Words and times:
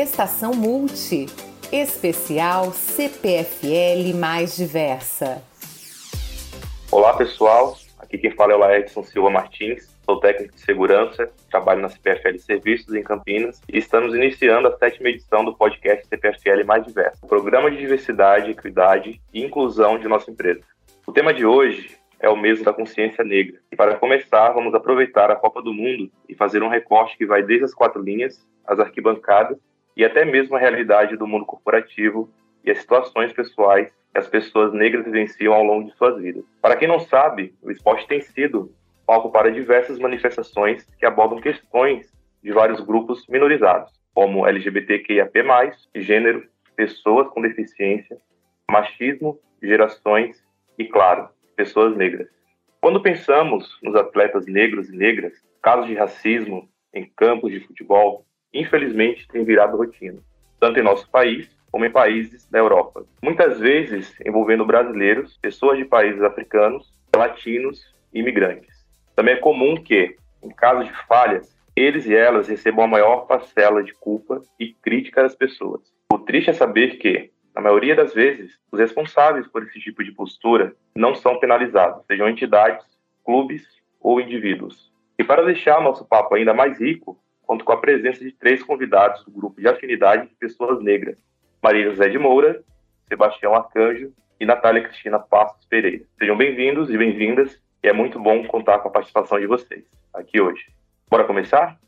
Estação 0.00 0.52
Multi. 0.54 1.26
Especial 1.72 2.70
CPFL 2.70 4.16
mais 4.16 4.54
diversa. 4.54 5.42
Olá 6.92 7.16
pessoal, 7.16 7.76
aqui 7.98 8.16
quem 8.16 8.30
fala 8.30 8.52
é 8.52 8.54
o 8.54 8.58
Laedson 8.60 9.02
Silva 9.02 9.28
Martins, 9.28 9.92
sou 10.04 10.20
técnico 10.20 10.54
de 10.54 10.60
segurança, 10.60 11.28
trabalho 11.50 11.80
na 11.80 11.88
CPFL 11.88 12.38
Serviços 12.38 12.94
em 12.94 13.02
Campinas 13.02 13.60
e 13.68 13.78
estamos 13.78 14.14
iniciando 14.14 14.68
a 14.68 14.78
sétima 14.78 15.08
edição 15.08 15.44
do 15.44 15.56
podcast 15.56 16.06
CPFL 16.06 16.64
Mais 16.64 16.86
Diversa, 16.86 17.26
programa 17.26 17.68
de 17.68 17.78
diversidade, 17.78 18.52
equidade 18.52 19.20
e 19.34 19.44
inclusão 19.44 19.98
de 19.98 20.06
nossa 20.06 20.30
empresa. 20.30 20.60
O 21.08 21.12
tema 21.12 21.34
de 21.34 21.44
hoje 21.44 21.98
é 22.20 22.28
o 22.28 22.36
mesmo 22.36 22.64
da 22.64 22.72
consciência 22.72 23.24
negra. 23.24 23.58
E 23.72 23.74
para 23.74 23.96
começar, 23.96 24.50
vamos 24.52 24.72
aproveitar 24.74 25.28
a 25.28 25.36
Copa 25.36 25.60
do 25.60 25.74
Mundo 25.74 26.08
e 26.28 26.36
fazer 26.36 26.62
um 26.62 26.68
recorte 26.68 27.18
que 27.18 27.26
vai 27.26 27.42
desde 27.42 27.64
as 27.64 27.74
quatro 27.74 28.00
linhas, 28.00 28.46
as 28.64 28.78
arquibancadas 28.78 29.58
e 29.98 30.04
até 30.04 30.24
mesmo 30.24 30.54
a 30.54 30.60
realidade 30.60 31.16
do 31.16 31.26
mundo 31.26 31.44
corporativo 31.44 32.30
e 32.64 32.70
as 32.70 32.78
situações 32.78 33.32
pessoais 33.32 33.92
que 34.12 34.18
as 34.18 34.28
pessoas 34.28 34.72
negras 34.72 35.04
vivenciam 35.04 35.52
ao 35.52 35.64
longo 35.64 35.90
de 35.90 35.96
suas 35.96 36.22
vidas. 36.22 36.44
Para 36.62 36.76
quem 36.76 36.86
não 36.86 37.00
sabe, 37.00 37.52
o 37.60 37.68
esporte 37.68 38.06
tem 38.06 38.20
sido 38.20 38.72
palco 39.04 39.32
para 39.32 39.50
diversas 39.50 39.98
manifestações 39.98 40.84
que 40.98 41.04
abordam 41.04 41.40
questões 41.40 42.12
de 42.40 42.52
vários 42.52 42.80
grupos 42.80 43.26
minorizados, 43.26 43.92
como 44.14 44.46
LGBTQIAP+, 44.46 45.32
gênero, 45.96 46.46
pessoas 46.76 47.26
com 47.28 47.42
deficiência, 47.42 48.16
machismo, 48.70 49.40
gerações 49.60 50.40
e, 50.78 50.84
claro, 50.84 51.28
pessoas 51.56 51.96
negras. 51.96 52.28
Quando 52.80 53.02
pensamos 53.02 53.76
nos 53.82 53.96
atletas 53.96 54.46
negros 54.46 54.88
e 54.88 54.96
negras, 54.96 55.32
casos 55.60 55.88
de 55.88 55.94
racismo 55.94 56.68
em 56.94 57.04
campos 57.16 57.50
de 57.50 57.60
futebol, 57.60 58.24
infelizmente, 58.52 59.26
tem 59.28 59.44
virado 59.44 59.76
rotina, 59.76 60.18
tanto 60.60 60.78
em 60.78 60.82
nosso 60.82 61.08
país 61.10 61.48
como 61.70 61.84
em 61.84 61.90
países 61.90 62.48
da 62.50 62.58
Europa. 62.58 63.04
Muitas 63.22 63.58
vezes 63.58 64.18
envolvendo 64.24 64.64
brasileiros, 64.64 65.36
pessoas 65.38 65.78
de 65.78 65.84
países 65.84 66.22
africanos, 66.22 66.92
latinos 67.14 67.94
e 68.12 68.20
imigrantes. 68.20 68.86
Também 69.14 69.34
é 69.34 69.38
comum 69.38 69.76
que, 69.76 70.16
em 70.42 70.50
caso 70.50 70.84
de 70.84 70.92
falhas, 71.06 71.56
eles 71.76 72.06
e 72.06 72.14
elas 72.14 72.48
recebam 72.48 72.84
a 72.84 72.88
maior 72.88 73.26
parcela 73.26 73.82
de 73.82 73.92
culpa 73.94 74.42
e 74.58 74.72
crítica 74.72 75.22
das 75.22 75.34
pessoas. 75.34 75.82
O 76.12 76.18
triste 76.18 76.50
é 76.50 76.52
saber 76.52 76.98
que, 76.98 77.30
na 77.54 77.60
maioria 77.60 77.94
das 77.94 78.14
vezes, 78.14 78.58
os 78.70 78.80
responsáveis 78.80 79.46
por 79.46 79.62
esse 79.62 79.78
tipo 79.80 80.02
de 80.02 80.12
postura 80.12 80.74
não 80.96 81.14
são 81.14 81.38
penalizados, 81.38 82.04
sejam 82.06 82.28
entidades, 82.28 82.84
clubes 83.24 83.66
ou 84.00 84.20
indivíduos. 84.20 84.92
E 85.18 85.24
para 85.24 85.44
deixar 85.44 85.82
nosso 85.82 86.04
papo 86.04 86.34
ainda 86.34 86.54
mais 86.54 86.80
rico, 86.80 87.18
conto 87.48 87.64
com 87.64 87.72
a 87.72 87.78
presença 87.78 88.22
de 88.22 88.30
três 88.30 88.62
convidados 88.62 89.24
do 89.24 89.30
grupo 89.30 89.58
de 89.58 89.66
afinidade 89.66 90.28
de 90.28 90.34
pessoas 90.34 90.84
negras: 90.84 91.16
Maria 91.62 91.90
José 91.90 92.10
de 92.10 92.18
Moura, 92.18 92.62
Sebastião 93.08 93.54
Arcanjo 93.54 94.12
e 94.38 94.44
Natália 94.44 94.82
Cristina 94.82 95.18
Passos 95.18 95.64
Pereira. 95.64 96.04
Sejam 96.18 96.36
bem-vindos 96.36 96.90
e 96.90 96.98
bem-vindas, 96.98 97.58
e 97.82 97.88
é 97.88 97.92
muito 97.92 98.20
bom 98.20 98.46
contar 98.46 98.80
com 98.80 98.88
a 98.88 98.90
participação 98.90 99.40
de 99.40 99.46
vocês 99.46 99.82
aqui 100.12 100.38
hoje. 100.38 100.66
Bora 101.10 101.24
começar? 101.24 101.78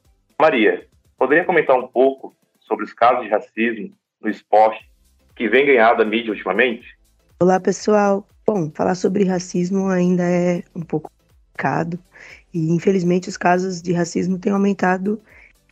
Maria, 0.40 0.86
poderia 1.18 1.44
comentar 1.44 1.76
um 1.76 1.86
pouco 1.86 2.34
sobre 2.60 2.86
os 2.86 2.94
casos 2.94 3.24
de 3.24 3.28
racismo 3.28 3.92
no 4.18 4.30
esporte 4.30 4.90
que 5.36 5.46
vem 5.46 5.66
ganhado 5.66 5.98
da 5.98 6.04
mídia 6.06 6.32
ultimamente? 6.32 6.96
Olá, 7.38 7.60
pessoal. 7.60 8.26
Bom, 8.46 8.70
falar 8.70 8.94
sobre 8.94 9.24
racismo 9.24 9.88
ainda 9.88 10.22
é 10.22 10.62
um 10.74 10.80
pouco 10.80 11.10
complicado 11.10 11.98
e, 12.52 12.70
infelizmente, 12.72 13.28
os 13.28 13.36
casos 13.36 13.82
de 13.82 13.92
racismo 13.92 14.38
têm 14.38 14.52
aumentado 14.52 15.20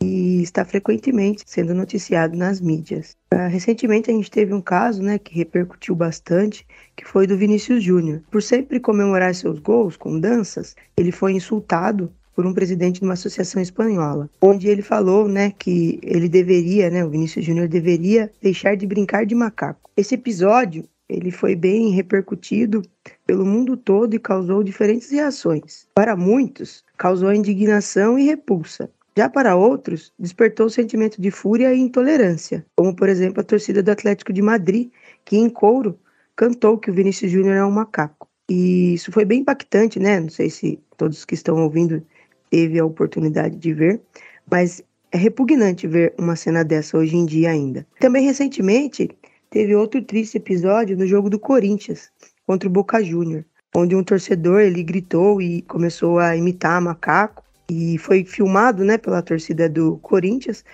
e 0.02 0.42
está 0.42 0.64
frequentemente 0.64 1.42
sendo 1.46 1.74
noticiado 1.74 2.36
nas 2.36 2.60
mídias. 2.60 3.16
Uh, 3.32 3.48
recentemente 3.48 4.10
a 4.10 4.14
gente 4.14 4.30
teve 4.30 4.55
um 4.55 4.60
caso, 4.60 5.02
né, 5.02 5.18
que 5.18 5.34
repercutiu 5.34 5.94
bastante, 5.94 6.66
que 6.96 7.05
foi 7.05 7.27
do 7.27 7.36
Vinícius 7.36 7.82
Júnior. 7.82 8.22
Por 8.30 8.42
sempre 8.42 8.80
comemorar 8.80 9.34
seus 9.34 9.58
gols 9.58 9.96
com 9.96 10.18
danças, 10.18 10.74
ele 10.96 11.12
foi 11.12 11.33
insultado 11.33 12.12
por 12.34 12.46
um 12.46 12.55
presidente 12.55 13.00
de 13.00 13.05
uma 13.05 13.14
associação 13.14 13.61
espanhola, 13.61 14.30
onde 14.40 14.68
ele 14.68 14.83
falou, 14.83 15.27
né, 15.27 15.52
que 15.58 15.98
ele 16.02 16.28
deveria, 16.28 16.89
né, 16.89 17.05
o 17.05 17.11
Vinícius 17.11 17.44
Júnior 17.44 17.67
deveria 17.67 18.30
deixar 18.40 18.77
de 18.77 18.86
brincar 18.86 19.27
de 19.27 19.34
macaco. 19.34 19.90
Esse 19.96 20.14
episódio 20.14 20.84
ele 21.08 21.30
foi 21.30 21.56
bem 21.56 21.90
repercutido 21.90 22.83
pelo 23.27 23.46
mundo 23.46 23.77
todo 23.77 24.14
e 24.14 24.18
causou 24.18 24.62
diferentes 24.62 25.11
reações. 25.11 25.89
Para 25.94 26.14
muitos, 26.14 26.84
causou 26.96 27.33
indignação 27.33 28.18
e 28.18 28.27
repulsa. 28.27 28.90
Já 29.18 29.29
para 29.29 29.56
outros, 29.56 30.12
despertou 30.17 30.67
o 30.67 30.70
sentimento 30.70 31.20
de 31.20 31.33
fúria 31.33 31.74
e 31.74 31.80
intolerância, 31.80 32.64
como 32.77 32.95
por 32.95 33.08
exemplo 33.08 33.40
a 33.40 33.45
torcida 33.45 33.83
do 33.83 33.90
Atlético 33.90 34.33
de 34.33 34.40
Madrid, 34.40 34.92
que 35.24 35.36
em 35.36 35.51
couro 35.51 35.98
cantou 36.36 36.79
que 36.79 36.89
o 36.89 36.95
Vinícius 36.95 37.33
Júnior 37.33 37.56
é 37.56 37.64
um 37.64 37.70
macaco. 37.73 38.29
E 38.48 38.95
isso 38.95 39.11
foi 39.11 39.24
bem 39.24 39.40
impactante, 39.40 39.98
né? 39.98 40.20
Não 40.20 40.29
sei 40.29 40.48
se 40.51 40.79
todos 40.96 41.24
que 41.24 41.34
estão 41.34 41.61
ouvindo 41.64 42.01
teve 42.48 42.79
a 42.79 42.84
oportunidade 42.84 43.56
de 43.56 43.74
ver, 43.74 44.01
mas 44.48 44.84
é 45.11 45.18
repugnante 45.18 45.89
ver 45.89 46.14
uma 46.17 46.36
cena 46.36 46.62
dessa 46.62 46.96
hoje 46.96 47.17
em 47.17 47.27
dia 47.27 47.50
ainda. 47.50 47.85
Também 47.98 48.24
recentemente 48.24 49.11
teve 49.50 49.74
outro 49.74 50.00
triste 50.00 50.36
episódio 50.36 50.96
no 50.96 51.08
jogo 51.08 51.29
do 51.29 51.40
Corinthians 51.40 52.08
contra 52.46 52.68
o 52.68 52.73
Boca 52.73 53.02
Júnior, 53.02 53.45
onde 53.74 53.96
um 53.96 54.05
torcedor 54.05 54.61
ele 54.61 54.85
gritou 54.85 55.42
e 55.42 55.62
começou 55.62 56.20
a 56.20 56.36
imitar 56.36 56.80
macaco 56.80 57.48
e 57.70 57.98
foi 57.98 58.24
filmado, 58.24 58.84
né, 58.84 58.98
pela 58.98 59.23
torcida 59.23 59.68
do 59.68 59.98
Corinthians. 59.98 60.64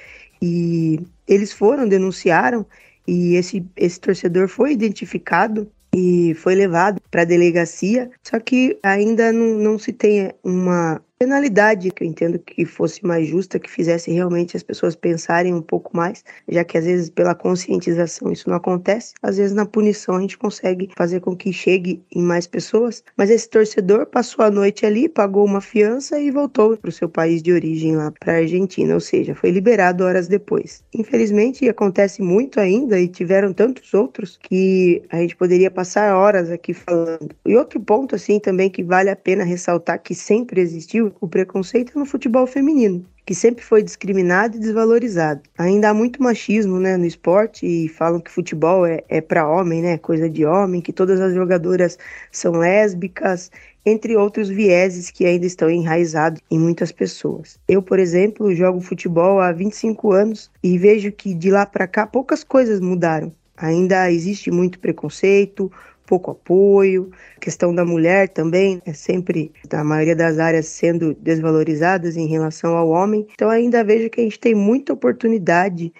E 0.40 1.00
eles 1.26 1.52
foram 1.52 1.88
denunciaram. 1.88 2.66
E 3.06 3.34
esse 3.34 3.64
esse 3.76 4.00
torcedor 4.00 4.48
foi 4.48 4.72
identificado 4.72 5.70
e 5.94 6.34
foi 6.34 6.54
levado 6.54 7.00
para 7.10 7.22
a 7.22 7.24
delegacia, 7.24 8.10
só 8.22 8.40
que 8.40 8.76
ainda 8.82 9.32
não, 9.32 9.58
não 9.58 9.78
se 9.78 9.92
tem 9.92 10.32
uma 10.42 11.00
penalidade 11.24 11.90
que 11.90 12.04
eu 12.04 12.06
entendo 12.06 12.38
que 12.38 12.66
fosse 12.66 13.04
mais 13.04 13.26
justa, 13.26 13.58
que 13.58 13.70
fizesse 13.70 14.12
realmente 14.12 14.58
as 14.58 14.62
pessoas 14.62 14.94
pensarem 14.94 15.54
um 15.54 15.62
pouco 15.62 15.96
mais, 15.96 16.22
já 16.46 16.62
que 16.62 16.76
às 16.76 16.84
vezes 16.84 17.08
pela 17.08 17.34
conscientização 17.34 18.30
isso 18.30 18.50
não 18.50 18.56
acontece, 18.56 19.14
às 19.22 19.38
vezes 19.38 19.54
na 19.54 19.64
punição 19.64 20.16
a 20.16 20.20
gente 20.20 20.36
consegue 20.36 20.90
fazer 20.94 21.20
com 21.20 21.34
que 21.34 21.50
chegue 21.50 22.04
em 22.14 22.22
mais 22.22 22.46
pessoas, 22.46 23.02
mas 23.16 23.30
esse 23.30 23.48
torcedor 23.48 24.04
passou 24.04 24.44
a 24.44 24.50
noite 24.50 24.84
ali, 24.84 25.08
pagou 25.08 25.46
uma 25.46 25.62
fiança 25.62 26.20
e 26.20 26.30
voltou 26.30 26.76
para 26.76 26.90
o 26.90 26.92
seu 26.92 27.08
país 27.08 27.42
de 27.42 27.52
origem 27.52 27.96
lá 27.96 28.12
para 28.20 28.34
a 28.34 28.36
Argentina, 28.36 28.92
ou 28.92 29.00
seja, 29.00 29.34
foi 29.34 29.50
liberado 29.50 30.04
horas 30.04 30.28
depois. 30.28 30.84
Infelizmente 30.94 31.66
acontece 31.66 32.20
muito 32.20 32.60
ainda 32.60 33.00
e 33.00 33.08
tiveram 33.08 33.54
tantos 33.54 33.94
outros 33.94 34.38
que 34.42 35.02
a 35.08 35.16
gente 35.16 35.36
poderia 35.36 35.70
passar 35.70 36.14
horas 36.14 36.50
aqui 36.50 36.74
falando. 36.74 37.34
E 37.46 37.56
outro 37.56 37.80
ponto 37.80 38.14
assim 38.14 38.38
também 38.38 38.68
que 38.68 38.82
vale 38.82 39.08
a 39.08 39.16
pena 39.16 39.42
ressaltar 39.42 40.02
que 40.02 40.14
sempre 40.14 40.60
existiu 40.60 41.13
o 41.20 41.28
preconceito 41.28 41.92
é 41.94 41.98
no 41.98 42.06
futebol 42.06 42.46
feminino, 42.46 43.04
que 43.24 43.34
sempre 43.34 43.64
foi 43.64 43.82
discriminado 43.82 44.56
e 44.56 44.60
desvalorizado. 44.60 45.42
Ainda 45.58 45.90
há 45.90 45.94
muito 45.94 46.22
machismo 46.22 46.78
né, 46.78 46.96
no 46.96 47.06
esporte 47.06 47.66
e 47.66 47.88
falam 47.88 48.20
que 48.20 48.30
futebol 48.30 48.86
é, 48.86 49.02
é 49.08 49.20
para 49.20 49.48
homem, 49.48 49.82
né, 49.82 49.98
coisa 49.98 50.28
de 50.28 50.44
homem, 50.44 50.80
que 50.80 50.92
todas 50.92 51.20
as 51.20 51.34
jogadoras 51.34 51.98
são 52.30 52.52
lésbicas, 52.52 53.50
entre 53.86 54.16
outros 54.16 54.48
vieses 54.48 55.10
que 55.10 55.26
ainda 55.26 55.46
estão 55.46 55.70
enraizados 55.70 56.40
em 56.50 56.58
muitas 56.58 56.90
pessoas. 56.90 57.58
Eu, 57.68 57.82
por 57.82 57.98
exemplo, 57.98 58.54
jogo 58.54 58.80
futebol 58.80 59.40
há 59.40 59.52
25 59.52 60.12
anos 60.12 60.50
e 60.62 60.78
vejo 60.78 61.12
que 61.12 61.34
de 61.34 61.50
lá 61.50 61.66
para 61.66 61.86
cá 61.86 62.06
poucas 62.06 62.42
coisas 62.42 62.80
mudaram. 62.80 63.32
Ainda 63.56 64.10
existe 64.10 64.50
muito 64.50 64.80
preconceito, 64.80 65.70
pouco 66.06 66.30
apoio. 66.30 67.10
A 67.36 67.40
questão 67.40 67.74
da 67.74 67.84
mulher 67.84 68.28
também 68.28 68.80
é 68.84 68.92
sempre, 68.92 69.52
na 69.72 69.84
maioria 69.84 70.16
das 70.16 70.38
áreas, 70.38 70.66
sendo 70.66 71.14
desvalorizadas 71.14 72.16
em 72.16 72.26
relação 72.26 72.76
ao 72.76 72.88
homem. 72.88 73.26
Então, 73.32 73.50
ainda 73.50 73.84
vejo 73.84 74.10
que 74.10 74.20
a 74.20 74.24
gente 74.24 74.38
tem 74.38 74.54
muita 74.54 74.92
oportunidade 74.92 75.92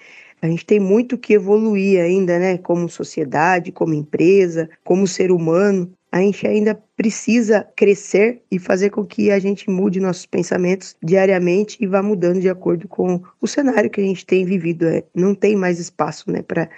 a 0.45 0.47
gente 0.47 0.65
tem 0.65 0.79
muito 0.79 1.17
que 1.17 1.33
evoluir 1.33 1.99
ainda, 1.99 2.37
né? 2.37 2.57
Como 2.59 2.87
sociedade, 2.87 3.71
como 3.71 3.95
empresa, 3.95 4.69
como 4.83 5.07
ser 5.07 5.31
humano. 5.31 5.91
A 6.11 6.19
gente 6.19 6.45
ainda 6.45 6.79
precisa 6.95 7.67
crescer 7.75 8.41
e 8.49 8.57
fazer 8.57 8.89
com 8.89 9.05
que 9.05 9.29
a 9.29 9.37
gente 9.37 9.69
mude 9.69 9.99
nossos 9.99 10.25
pensamentos 10.25 10.95
diariamente 11.03 11.77
e 11.81 11.87
vá 11.87 12.01
mudando 12.01 12.39
de 12.39 12.49
acordo 12.49 12.87
com 12.87 13.21
o 13.41 13.47
cenário 13.47 13.89
que 13.89 13.99
a 13.99 14.03
gente 14.03 14.25
tem 14.25 14.45
vivido. 14.45 14.87
É, 14.87 15.03
não 15.13 15.35
tem 15.35 15.55
mais 15.55 15.79
espaço 15.79 16.31
né, 16.31 16.41
para 16.41 16.69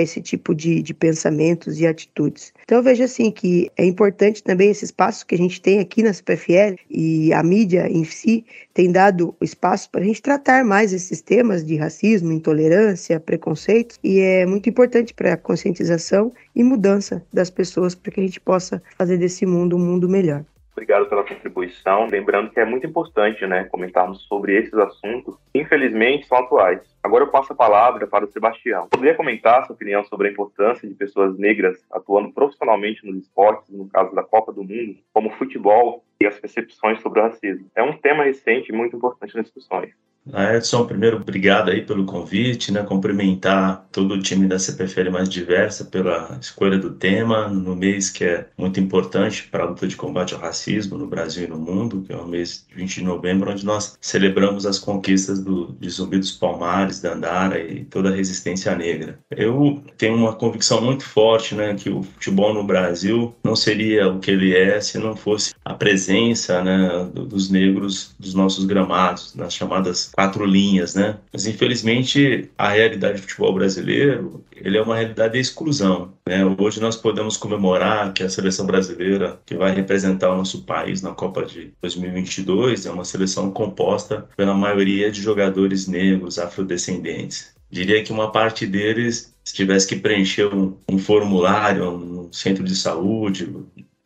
esse 0.00 0.20
tipo 0.20 0.54
de, 0.54 0.80
de 0.80 0.94
pensamentos 0.94 1.80
e 1.80 1.86
atitudes. 1.86 2.52
Então 2.62 2.78
eu 2.78 2.82
vejo 2.82 3.02
assim 3.02 3.30
que 3.30 3.70
é 3.76 3.84
importante 3.84 4.42
também 4.42 4.70
esse 4.70 4.84
espaço 4.84 5.26
que 5.26 5.34
a 5.34 5.38
gente 5.38 5.60
tem 5.60 5.80
aqui 5.80 6.02
na 6.02 6.12
CPFL 6.12 6.76
e 6.88 7.32
a 7.32 7.42
mídia 7.42 7.88
em 7.90 8.04
si 8.04 8.44
tem 8.72 8.90
dado 8.90 9.34
espaço 9.40 9.90
para 9.90 10.02
a 10.02 10.04
gente 10.04 10.22
tratar 10.22 10.64
mais 10.64 10.92
esses 10.92 11.20
temas 11.20 11.64
de 11.64 11.76
racismo, 11.76 12.32
intolerância, 12.32 13.18
preconceito 13.18 13.96
e 14.02 14.20
é 14.20 14.46
muito 14.46 14.68
importante 14.68 15.12
para 15.12 15.34
a 15.34 15.36
conscientização 15.36 16.32
e 16.54 16.62
mudança 16.62 17.24
das 17.32 17.50
pessoas 17.50 17.94
para 17.94 18.12
que 18.12 18.20
a 18.20 18.22
gente 18.22 18.40
possa 18.40 18.82
fazer 18.96 19.16
desse 19.18 19.44
mundo 19.44 19.63
um 19.72 19.78
mundo 19.78 20.08
melhor. 20.08 20.44
Obrigado 20.72 21.08
pela 21.08 21.22
contribuição. 21.22 22.06
Lembrando 22.06 22.50
que 22.50 22.58
é 22.58 22.64
muito 22.64 22.84
importante 22.84 23.46
né, 23.46 23.64
comentarmos 23.64 24.22
sobre 24.22 24.58
esses 24.58 24.74
assuntos, 24.74 25.36
que 25.52 25.60
infelizmente 25.60 26.26
são 26.26 26.38
atuais. 26.38 26.80
Agora 27.00 27.22
eu 27.22 27.30
passo 27.30 27.52
a 27.52 27.56
palavra 27.56 28.08
para 28.08 28.24
o 28.24 28.28
Sebastião. 28.28 28.88
Poderia 28.88 29.14
comentar 29.14 29.64
sua 29.64 29.74
opinião 29.74 30.02
sobre 30.04 30.28
a 30.28 30.32
importância 30.32 30.88
de 30.88 30.94
pessoas 30.94 31.38
negras 31.38 31.78
atuando 31.92 32.32
profissionalmente 32.32 33.06
nos 33.06 33.16
esportes, 33.18 33.70
no 33.70 33.88
caso 33.88 34.12
da 34.14 34.24
Copa 34.24 34.52
do 34.52 34.64
Mundo, 34.64 34.96
como 35.12 35.30
futebol 35.30 36.04
e 36.20 36.26
as 36.26 36.40
percepções 36.40 37.00
sobre 37.00 37.20
o 37.20 37.22
racismo? 37.22 37.70
É 37.76 37.82
um 37.82 37.96
tema 37.96 38.24
recente 38.24 38.70
e 38.70 38.76
muito 38.76 38.96
importante 38.96 39.36
nas 39.36 39.44
discussões. 39.44 39.94
Ah, 40.32 40.54
Edson, 40.54 40.86
primeiro, 40.86 41.18
obrigado 41.18 41.70
aí 41.70 41.82
pelo 41.82 42.06
convite, 42.06 42.72
né? 42.72 42.82
Cumprimentar 42.82 43.86
todo 43.92 44.14
o 44.14 44.22
time 44.22 44.48
da 44.48 44.58
CPFL 44.58 45.10
Mais 45.10 45.28
Diversa 45.28 45.84
pela 45.84 46.38
escolha 46.40 46.78
do 46.78 46.90
tema 46.90 47.48
no 47.48 47.76
mês 47.76 48.08
que 48.08 48.24
é 48.24 48.48
muito 48.56 48.80
importante 48.80 49.46
para 49.50 49.64
a 49.64 49.66
luta 49.66 49.86
de 49.86 49.96
combate 49.96 50.32
ao 50.32 50.40
racismo 50.40 50.96
no 50.96 51.06
Brasil 51.06 51.44
e 51.44 51.46
no 51.46 51.58
mundo, 51.58 52.02
que 52.02 52.12
é 52.12 52.16
o 52.16 52.26
mês 52.26 52.64
de 52.66 52.74
20 52.74 52.94
de 52.94 53.04
novembro, 53.04 53.50
onde 53.50 53.66
nós 53.66 53.98
celebramos 54.00 54.64
as 54.64 54.78
conquistas 54.78 55.40
do, 55.40 55.76
de 55.78 55.90
Zumbi 55.90 56.18
dos 56.18 56.32
Palmares, 56.32 57.02
da 57.02 57.12
Andara 57.12 57.58
e 57.60 57.84
toda 57.84 58.08
a 58.08 58.14
resistência 58.14 58.74
negra. 58.74 59.18
Eu 59.30 59.82
tenho 59.98 60.16
uma 60.16 60.34
convicção 60.34 60.80
muito 60.80 61.04
forte, 61.04 61.54
né, 61.54 61.74
que 61.74 61.90
o 61.90 62.02
futebol 62.02 62.54
no 62.54 62.64
Brasil 62.64 63.34
não 63.44 63.54
seria 63.54 64.08
o 64.08 64.18
que 64.20 64.30
ele 64.30 64.56
é 64.56 64.80
se 64.80 64.96
não 64.98 65.14
fosse 65.14 65.54
a 65.62 65.74
presença, 65.74 66.62
né, 66.62 67.10
dos 67.12 67.50
negros 67.50 68.14
dos 68.18 68.32
nossos 68.32 68.64
gramados, 68.64 69.34
nas 69.34 69.52
chamadas 69.52 70.13
quatro 70.14 70.46
linhas, 70.46 70.94
né? 70.94 71.18
Mas 71.32 71.46
infelizmente 71.46 72.48
a 72.56 72.70
realidade 72.70 73.14
do 73.14 73.22
futebol 73.22 73.52
brasileiro, 73.52 74.44
ele 74.56 74.78
é 74.78 74.82
uma 74.82 74.96
realidade 74.96 75.34
de 75.34 75.40
exclusão, 75.40 76.12
né? 76.26 76.44
Hoje 76.58 76.80
nós 76.80 76.96
podemos 76.96 77.36
comemorar 77.36 78.12
que 78.12 78.22
a 78.22 78.28
seleção 78.28 78.64
brasileira 78.64 79.40
que 79.44 79.56
vai 79.56 79.74
representar 79.74 80.30
o 80.30 80.36
nosso 80.36 80.62
país 80.62 81.02
na 81.02 81.10
Copa 81.10 81.44
de 81.44 81.72
2022 81.82 82.86
é 82.86 82.90
uma 82.90 83.04
seleção 83.04 83.50
composta 83.50 84.28
pela 84.36 84.54
maioria 84.54 85.10
de 85.10 85.20
jogadores 85.20 85.88
negros, 85.88 86.38
afrodescendentes. 86.38 87.52
Diria 87.68 88.04
que 88.04 88.12
uma 88.12 88.30
parte 88.30 88.66
deles, 88.66 89.34
se 89.44 89.52
tivesse 89.52 89.88
que 89.88 89.96
preencher 89.96 90.46
um, 90.46 90.76
um 90.88 90.96
formulário, 90.96 91.90
um 91.90 92.32
centro 92.32 92.62
de 92.62 92.76
saúde, 92.76 93.52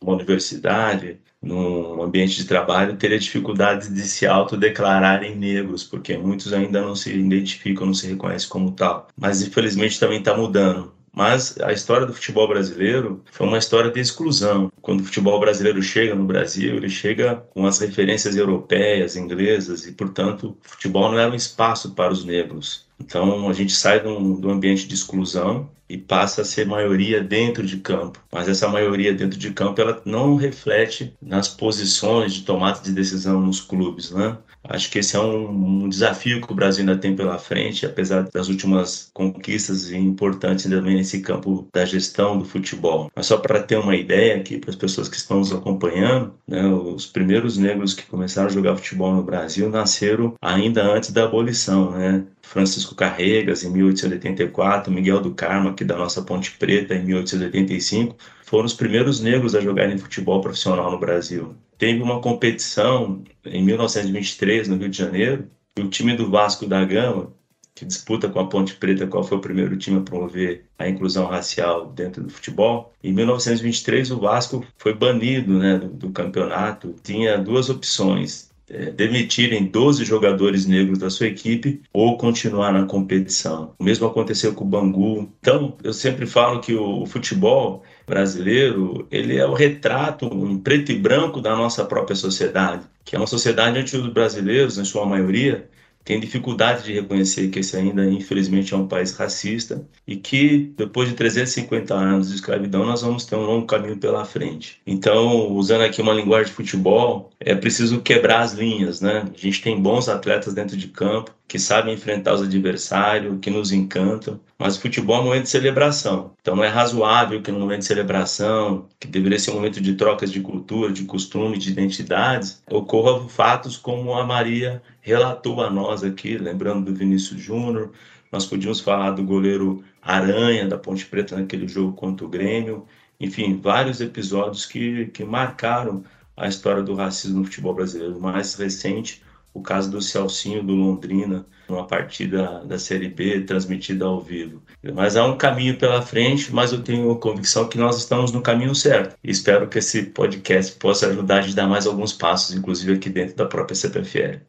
uma 0.09 0.17
universidade, 0.17 1.21
num 1.41 2.03
ambiente 2.03 2.37
de 2.37 2.45
trabalho, 2.45 2.97
teria 2.97 3.19
dificuldades 3.19 3.93
de 3.93 4.03
se 4.03 4.27
autodeclararem 4.27 5.37
negros, 5.37 5.85
porque 5.85 6.17
muitos 6.17 6.53
ainda 6.53 6.81
não 6.81 6.97
se 6.97 7.13
identificam, 7.15 7.87
não 7.87 7.95
se 7.95 8.09
reconhecem 8.09 8.49
como 8.49 8.73
tal. 8.73 9.09
Mas 9.17 9.43
infelizmente 9.43 10.01
também 10.01 10.19
está 10.19 10.37
mudando. 10.37 10.93
Mas 11.13 11.59
a 11.61 11.73
história 11.73 12.07
do 12.07 12.15
futebol 12.15 12.47
brasileiro 12.47 13.25
foi 13.33 13.47
uma 13.47 13.59
história 13.59 13.91
de 13.91 13.99
exclusão. 13.99 14.71
Quando 14.81 15.01
o 15.01 15.05
futebol 15.05 15.41
brasileiro 15.41 15.83
chega 15.83 16.15
no 16.15 16.25
Brasil, 16.25 16.77
ele 16.77 16.89
chega 16.89 17.37
com 17.51 17.67
as 17.67 17.81
referências 17.81 18.37
europeias, 18.37 19.17
inglesas, 19.17 19.87
e, 19.87 19.93
portanto, 19.93 20.57
o 20.65 20.69
futebol 20.69 21.11
não 21.11 21.19
era 21.19 21.33
um 21.33 21.35
espaço 21.35 21.93
para 21.95 22.13
os 22.13 22.25
negros. 22.25 22.88
Então, 23.01 23.49
a 23.49 23.53
gente 23.53 23.73
sai 23.73 24.01
do, 24.01 24.37
do 24.37 24.51
ambiente 24.51 24.87
de 24.87 24.95
exclusão 24.95 25.71
e 25.89 25.97
passa 25.97 26.43
a 26.43 26.45
ser 26.45 26.67
maioria 26.67 27.23
dentro 27.23 27.65
de 27.65 27.79
campo. 27.79 28.21
Mas 28.31 28.49
essa 28.49 28.69
maioria 28.69 29.15
dentro 29.15 29.39
de 29.39 29.51
campo 29.53 29.81
ela 29.81 30.03
não 30.05 30.37
reflete 30.37 31.15
nas 31.21 31.49
posições 31.49 32.35
de 32.35 32.43
tomada 32.43 32.81
de 32.81 32.93
decisão 32.93 33.41
nos 33.41 33.61
clubes, 33.61 34.11
né? 34.11 34.37
Acho 34.65 34.91
que 34.91 34.99
esse 34.99 35.17
é 35.17 35.21
um, 35.21 35.85
um, 35.85 35.89
desafio 35.89 36.43
que 36.43 36.53
o 36.53 36.55
Brasil 36.55 36.81
ainda 36.81 36.99
tem 36.99 37.17
pela 37.17 37.39
frente, 37.39 37.87
apesar 37.87 38.29
das 38.29 38.49
últimas 38.49 39.11
conquistas 39.15 39.91
importantes 39.91 40.67
ainda 40.67 40.81
nesse 40.83 41.21
campo 41.21 41.67
da 41.73 41.85
gestão 41.87 42.39
do 42.39 42.45
futebol. 42.45 43.11
Mas 43.15 43.27
só 43.27 43.39
para 43.39 43.63
ter 43.63 43.79
uma 43.79 43.97
ideia 43.97 44.37
aqui 44.37 44.59
para 44.59 44.71
as 44.71 44.77
pessoas 44.77 45.09
que 45.09 45.17
estão 45.17 45.39
nos 45.39 45.53
acompanhando, 45.53 46.35
né, 46.47 46.67
os 46.67 47.07
primeiros 47.07 47.57
negros 47.57 47.95
que 47.95 48.05
começaram 48.07 48.49
a 48.49 48.53
jogar 48.53 48.77
futebol 48.77 49.15
no 49.15 49.23
Brasil 49.23 49.71
nasceram 49.71 50.35
ainda 50.43 50.83
antes 50.83 51.13
da 51.13 51.25
abolição, 51.25 51.93
né? 51.93 52.25
Francisco 52.49 52.95
Carregas 52.95 53.63
em 53.63 53.71
1884, 53.71 54.91
Miguel 54.91 55.21
do 55.21 55.35
Carmo 55.35 55.69
aqui 55.69 55.85
da 55.85 55.97
nossa 55.99 56.23
Ponte 56.23 56.53
Preta 56.53 56.95
em 56.95 57.05
1885, 57.05 58.17
foram 58.43 58.65
os 58.65 58.73
primeiros 58.73 59.21
negros 59.21 59.55
a 59.55 59.61
jogarem 59.61 59.99
futebol 59.99 60.41
profissional 60.41 60.91
no 60.91 60.99
Brasil. 60.99 61.55
Teve 61.77 62.03
uma 62.03 62.21
competição 62.23 63.23
em 63.45 63.63
1923 63.63 64.67
no 64.67 64.77
Rio 64.77 64.89
de 64.89 64.97
Janeiro, 64.97 65.47
e 65.77 65.83
o 65.83 65.89
time 65.89 66.17
do 66.17 66.31
Vasco 66.31 66.67
da 66.67 66.83
Gama, 66.85 67.33
que 67.75 67.85
disputa 67.85 68.29
com 68.29 68.41
a 68.41 68.49
Ponte 68.49 68.75
Preta 68.75 69.07
qual 69.07 69.23
foi 69.23 69.39
o 69.39 69.41
primeiro 69.43 69.77
time 69.77 69.99
a 69.99 70.03
promover 70.03 70.65
a 70.79 70.89
inclusão 70.89 71.27
racial 71.27 71.93
dentro 71.93 72.25
do 72.25 72.31
futebol. 72.31 72.93
Em 73.05 73.13
1923 73.13 74.11
o 74.11 74.19
Vasco 74.19 74.67
foi 74.77 74.95
banido 74.95 75.59
né, 75.59 75.79
do, 75.79 75.89
do 75.89 76.11
campeonato. 76.11 76.97
Tinha 77.05 77.39
duas 77.39 77.71
opções: 77.71 78.48
é, 78.71 78.91
demitirem 78.91 79.67
12 79.67 80.05
jogadores 80.05 80.67
negros 80.67 80.99
da 80.99 81.11
sua 81.11 81.27
equipe 81.27 81.81
ou 81.93 82.17
continuar 82.17 82.73
na 82.73 82.85
competição. 82.85 83.75
O 83.79 83.85
mesmo 83.85 84.07
aconteceu 84.07 84.55
com 84.55 84.65
o 84.65 84.69
Bangu. 84.69 85.33
Então, 85.41 85.77
eu 85.83 85.93
sempre 85.93 86.27
falo 86.27 86.61
que 86.61 86.75
o, 86.75 87.03
o 87.03 87.07
futebol 87.07 87.83
brasileiro, 88.07 89.07
ele 89.11 89.37
é 89.37 89.47
o 89.47 89.55
retrato 89.55 90.27
em 90.27 90.59
preto 90.59 90.93
e 90.93 90.99
branco 90.99 91.41
da 91.41 91.57
nossa 91.57 91.85
própria 91.85 92.17
sociedade, 92.17 92.85
que 93.05 93.17
é 93.17 93.19
uma 93.19 93.27
sociedade 93.27 93.79
onde 93.79 93.97
os 93.97 94.13
brasileiros, 94.13 94.79
em 94.79 94.85
sua 94.85 95.07
maioria, 95.07 95.69
tem 96.09 96.19
dificuldade 96.19 96.85
de 96.85 96.95
reconhecer 96.95 97.51
que 97.51 97.59
esse 97.59 97.77
ainda, 97.77 98.03
infelizmente, 98.07 98.73
é 98.73 98.77
um 98.79 98.89
país 98.89 99.13
racista 99.13 99.87
e 100.07 100.17
que, 100.17 100.73
depois 100.75 101.07
de 101.07 101.15
350 101.15 101.95
anos 101.95 102.31
de 102.31 102.37
escravidão, 102.37 102.87
nós 102.87 103.03
vamos 103.03 103.27
ter 103.27 103.37
um 103.37 103.45
longo 103.45 103.67
caminho 103.67 103.99
pela 103.99 104.25
frente. 104.25 104.81
Então, 104.87 105.53
usando 105.53 105.83
aqui 105.83 106.01
uma 106.01 106.15
linguagem 106.15 106.47
de 106.47 106.55
futebol, 106.55 107.29
é 107.39 107.55
preciso 107.55 108.01
quebrar 108.01 108.41
as 108.41 108.55
linhas, 108.55 109.03
né? 109.03 109.27
A 109.31 109.39
gente 109.39 109.61
tem 109.61 109.79
bons 109.79 110.09
atletas 110.09 110.55
dentro 110.55 110.79
de 110.79 110.89
campo, 110.89 111.31
que 111.49 111.59
sabem 111.59 111.95
enfrentar 111.95 112.35
os 112.35 112.43
adversários, 112.43 113.39
que 113.41 113.49
nos 113.49 113.73
encantam. 113.73 114.39
Mas 114.59 114.77
futebol 114.77 115.17
é 115.17 115.21
um 115.21 115.25
momento 115.25 115.45
de 115.45 115.49
celebração. 115.49 116.33
Então 116.43 116.55
não 116.55 116.63
é 116.63 116.69
razoável 116.69 117.41
que 117.41 117.51
no 117.51 117.59
momento 117.59 117.81
de 117.81 117.87
celebração, 117.87 118.87
que 119.01 119.09
deveria 119.09 119.39
ser 119.39 119.53
um 119.53 119.55
momento 119.55 119.81
de 119.81 119.95
trocas 119.95 120.31
de 120.31 120.41
cultura, 120.41 120.93
de 120.93 121.05
costume, 121.05 121.57
de 121.57 121.71
identidades, 121.71 122.63
ocorram 122.71 123.29
fatos 123.29 123.79
como 123.79 124.13
a 124.13 124.27
Maria 124.27 124.83
relatou 125.01 125.63
a 125.63 125.71
nós 125.71 126.05
aqui, 126.05 126.37
lembrando 126.37 126.85
do 126.85 126.95
Vinícius 126.95 127.41
Júnior. 127.41 127.93
Nós 128.31 128.45
podíamos 128.45 128.81
falar 128.81 129.13
do 129.13 129.25
goleiro 129.25 129.83
Aranha, 130.03 130.69
da 130.69 130.77
Ponte 130.77 131.07
Preta, 131.07 131.35
naquele 131.35 131.67
jogo 131.67 131.95
contra 131.95 132.27
o 132.27 132.29
Grêmio. 132.29 132.87
Enfim, 133.19 133.59
vários 133.59 134.03
episódios 134.03 134.67
que, 134.67 135.07
que 135.07 135.25
marcaram 135.25 136.05
a 136.37 136.47
história 136.47 136.83
do 136.83 136.95
racismo 136.95 137.39
no 137.39 137.45
futebol 137.47 137.75
brasileiro. 137.75 138.19
O 138.19 138.21
mais 138.21 138.55
recente 138.55 139.23
o 139.53 139.63
caso 139.63 139.91
do 139.91 140.01
Celcinho 140.01 140.63
do 140.63 140.75
Londrina, 140.75 141.47
numa 141.69 141.87
partida 141.87 142.65
da 142.65 142.79
Série 142.79 143.09
B 143.09 143.41
transmitida 143.43 144.05
ao 144.05 144.21
vivo. 144.21 144.63
Mas 144.95 145.17
há 145.17 145.25
um 145.25 145.37
caminho 145.37 145.77
pela 145.79 146.03
frente, 146.03 146.53
mas 146.55 146.73
eu 146.73 146.83
tenho 146.83 147.15
convicção 147.19 147.69
que 147.69 147.79
nós 147.79 147.99
estamos 147.99 148.33
no 148.33 148.43
caminho 148.43 148.75
certo. 148.75 149.17
E 149.23 149.31
espero 149.31 149.69
que 149.69 149.79
esse 149.79 150.11
podcast 150.11 150.79
possa 150.79 151.09
ajudar 151.09 151.39
a 151.39 151.41
gente 151.41 151.59
a 151.59 151.63
dar 151.63 151.69
mais 151.69 151.87
alguns 151.87 152.13
passos, 152.13 152.57
inclusive 152.57 152.95
aqui 152.95 153.11
dentro 153.11 153.37
da 153.37 153.47
própria 153.47 153.75
CPFL. 153.75 154.41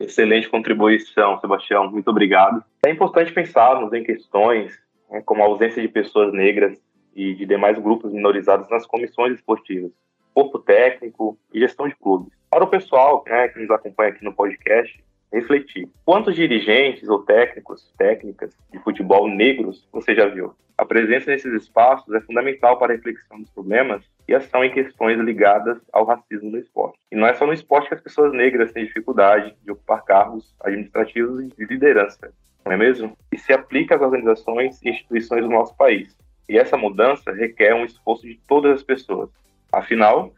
Excelente 0.00 0.48
contribuição, 0.48 1.40
Sebastião. 1.40 1.90
Muito 1.90 2.08
obrigado. 2.08 2.62
É 2.84 2.90
importante 2.90 3.32
pensarmos 3.32 3.92
em 3.92 4.04
questões 4.04 4.78
né, 5.10 5.22
como 5.24 5.42
a 5.42 5.46
ausência 5.46 5.80
de 5.80 5.88
pessoas 5.88 6.32
negras 6.32 6.78
e 7.14 7.34
de 7.34 7.46
demais 7.46 7.78
grupos 7.78 8.12
minorizados 8.12 8.68
nas 8.68 8.86
comissões 8.86 9.34
esportivas, 9.34 9.90
corpo 10.34 10.58
técnico 10.58 11.38
e 11.52 11.60
gestão 11.60 11.88
de 11.88 11.96
clubes 11.96 12.35
para 12.56 12.64
o 12.64 12.68
pessoal 12.68 13.22
né, 13.26 13.48
que 13.48 13.60
nos 13.60 13.70
acompanha 13.70 14.12
aqui 14.12 14.24
no 14.24 14.32
podcast 14.32 15.04
refletir. 15.30 15.90
Quantos 16.06 16.34
dirigentes 16.34 17.06
ou 17.06 17.18
técnicos, 17.22 17.92
técnicas 17.98 18.56
de 18.72 18.78
futebol 18.78 19.28
negros 19.28 19.86
você 19.92 20.14
já 20.14 20.26
viu? 20.26 20.54
A 20.78 20.86
presença 20.86 21.30
nesses 21.30 21.52
espaços 21.52 22.14
é 22.14 22.20
fundamental 22.22 22.78
para 22.78 22.94
a 22.94 22.96
reflexão 22.96 23.38
dos 23.42 23.50
problemas 23.50 24.02
e 24.26 24.34
ação 24.34 24.64
em 24.64 24.72
questões 24.72 25.20
ligadas 25.20 25.76
ao 25.92 26.06
racismo 26.06 26.50
no 26.50 26.56
esporte. 26.56 26.98
E 27.12 27.16
não 27.16 27.26
é 27.26 27.34
só 27.34 27.46
no 27.46 27.52
esporte 27.52 27.88
que 27.88 27.94
as 27.94 28.00
pessoas 28.00 28.32
negras 28.32 28.72
têm 28.72 28.86
dificuldade 28.86 29.54
de 29.62 29.72
ocupar 29.72 30.02
cargos 30.02 30.54
administrativos 30.60 31.40
e 31.40 31.48
de 31.48 31.64
liderança, 31.66 32.32
não 32.64 32.72
é 32.72 32.76
mesmo? 32.78 33.18
E 33.30 33.36
se 33.36 33.52
aplica 33.52 33.96
às 33.96 34.00
organizações 34.00 34.80
e 34.82 34.88
instituições 34.88 35.42
do 35.42 35.50
nosso 35.50 35.76
país. 35.76 36.16
E 36.48 36.56
essa 36.56 36.78
mudança 36.78 37.32
requer 37.32 37.74
um 37.74 37.84
esforço 37.84 38.26
de 38.26 38.40
todas 38.48 38.76
as 38.76 38.82
pessoas. 38.82 39.28
Afinal, 39.70 40.32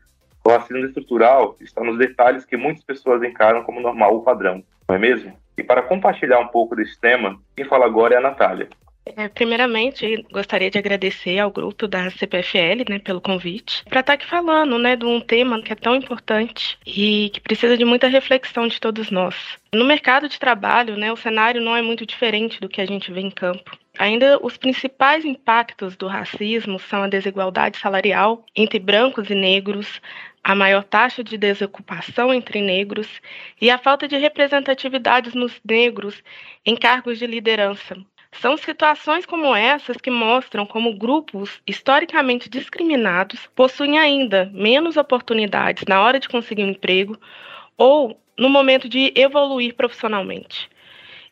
o 0.49 0.51
racismo 0.51 0.87
estrutural 0.87 1.57
está 1.61 1.85
nos 1.85 1.99
detalhes 1.99 2.47
que 2.47 2.57
muitas 2.57 2.83
pessoas 2.83 3.23
encaram 3.23 3.63
como 3.65 3.81
normal 3.81 4.15
ou 4.15 4.23
padrão, 4.23 4.65
não 4.89 4.97
é 4.97 4.99
mesmo? 4.99 5.37
E 5.59 5.63
para 5.63 5.83
compartilhar 5.83 6.39
um 6.39 6.49
pouco 6.49 6.75
desse 6.75 6.99
tema, 6.99 7.39
quem 7.55 7.67
fala 7.67 7.85
agora 7.85 8.15
é 8.15 8.17
a 8.17 8.23
Natália. 8.23 8.69
É, 9.17 9.29
primeiramente, 9.29 10.25
gostaria 10.31 10.71
de 10.71 10.79
agradecer 10.79 11.39
ao 11.39 11.51
grupo 11.51 11.87
da 11.87 12.11
CPFL 12.11 12.85
né, 12.89 12.99
pelo 12.99 13.21
convite 13.21 13.83
para 13.85 14.01
estar 14.01 14.13
tá 14.13 14.15
aqui 14.15 14.27
falando 14.27 14.79
né, 14.79 14.97
de 14.97 15.05
um 15.05 15.21
tema 15.21 15.61
que 15.63 15.73
é 15.73 15.77
tão 15.77 15.95
importante 15.95 16.79
e 16.87 17.31
que 17.31 17.41
precisa 17.41 17.77
de 17.77 17.85
muita 17.85 18.07
reflexão 18.07 18.67
de 18.67 18.81
todos 18.81 19.11
nós. 19.11 19.35
No 19.73 19.85
mercado 19.85 20.29
de 20.29 20.39
trabalho, 20.39 20.97
né, 20.97 21.13
o 21.13 21.17
cenário 21.17 21.61
não 21.61 21.77
é 21.77 21.83
muito 21.83 22.05
diferente 22.07 22.61
do 22.61 22.69
que 22.69 22.81
a 22.81 22.87
gente 22.87 23.13
vê 23.13 23.21
em 23.21 23.31
campo. 23.31 23.79
Ainda 23.99 24.39
os 24.41 24.57
principais 24.57 25.25
impactos 25.25 25.97
do 25.97 26.07
racismo 26.07 26.79
são 26.79 27.03
a 27.03 27.09
desigualdade 27.09 27.79
salarial 27.79 28.45
entre 28.55 28.79
brancos 28.79 29.29
e 29.29 29.35
negros, 29.35 30.01
a 30.43 30.55
maior 30.55 30.85
taxa 30.85 31.23
de 31.23 31.37
desocupação 31.37 32.33
entre 32.33 32.61
negros 32.61 33.21
e 33.61 33.71
a 33.71 33.79
falta 33.79 34.09
de 34.09 34.17
representatividade 34.17 35.37
nos 35.37 35.61
negros 35.65 36.23
em 36.65 36.77
cargos 36.77 37.19
de 37.19 37.27
liderança. 37.27 37.97
São 38.33 38.57
situações 38.57 39.25
como 39.25 39.55
essas 39.55 39.97
que 39.97 40.11
mostram 40.11 40.67
como 40.67 40.97
grupos 40.97 41.61
historicamente 41.67 42.49
discriminados 42.49 43.49
possuem 43.55 43.99
ainda 43.99 44.51
menos 44.53 44.97
oportunidades 44.97 45.85
na 45.89 46.03
hora 46.03 46.21
de 46.21 46.29
conseguir 46.29 46.65
um 46.65 46.71
emprego 46.71 47.19
ou 47.77 48.21
no 48.37 48.49
momento 48.49 48.89
de 48.89 49.13
evoluir 49.17 49.75
profissionalmente 49.75 50.71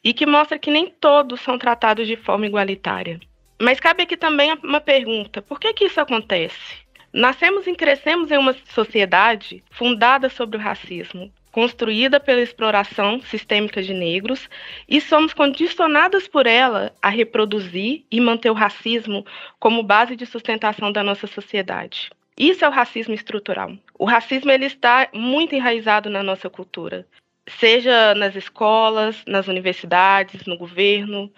e 0.03 0.13
que 0.13 0.27
mostra 0.27 0.59
que 0.59 0.71
nem 0.71 0.87
todos 0.89 1.41
são 1.41 1.59
tratados 1.59 2.07
de 2.07 2.17
forma 2.17 2.47
igualitária. 2.47 3.21
Mas 3.61 3.81
cabe 3.81 4.03
aqui 4.03 4.17
também 4.17 4.53
uma 4.63 4.81
pergunta: 4.81 5.43
por 5.43 5.59
que, 5.59 5.73
que 5.73 5.87
isso 5.87 6.01
acontece? 6.01 6.86
Nascemos 7.17 7.67
e 7.67 7.75
crescemos 7.75 8.31
em 8.31 8.37
uma 8.37 8.55
sociedade 8.75 9.65
fundada 9.71 10.29
sobre 10.29 10.59
o 10.59 10.61
racismo, 10.61 11.33
construída 11.51 12.21
pela 12.21 12.43
exploração 12.43 13.21
sistêmica 13.23 13.83
de 13.83 13.95
negros, 13.95 14.51
e 14.87 15.01
somos 15.01 15.33
condicionadas 15.33 16.29
por 16.29 16.47
ela 16.47 16.95
a 17.01 17.09
reproduzir 17.09 18.05
e 18.11 18.21
manter 18.21 18.51
o 18.51 18.55
racismo 18.55 19.25
como 19.59 19.83
base 19.83 20.15
de 20.15 20.27
sustentação 20.27 20.93
da 20.93 21.03
nossa 21.03 21.27
sociedade. 21.27 22.11
Isso 22.37 22.63
é 22.63 22.69
o 22.69 22.73
racismo 22.73 23.15
estrutural. 23.15 23.73
O 23.99 24.05
racismo 24.05 24.51
ele 24.51 24.67
está 24.67 25.09
muito 25.15 25.55
enraizado 25.55 26.11
na 26.11 26.23
nossa 26.23 26.51
cultura 26.51 27.07
seja 27.49 28.15
nas 28.15 28.35
escolas, 28.35 29.23
nas 29.27 29.47
universidades, 29.49 30.45
no 30.47 30.57
governo, 30.57 31.33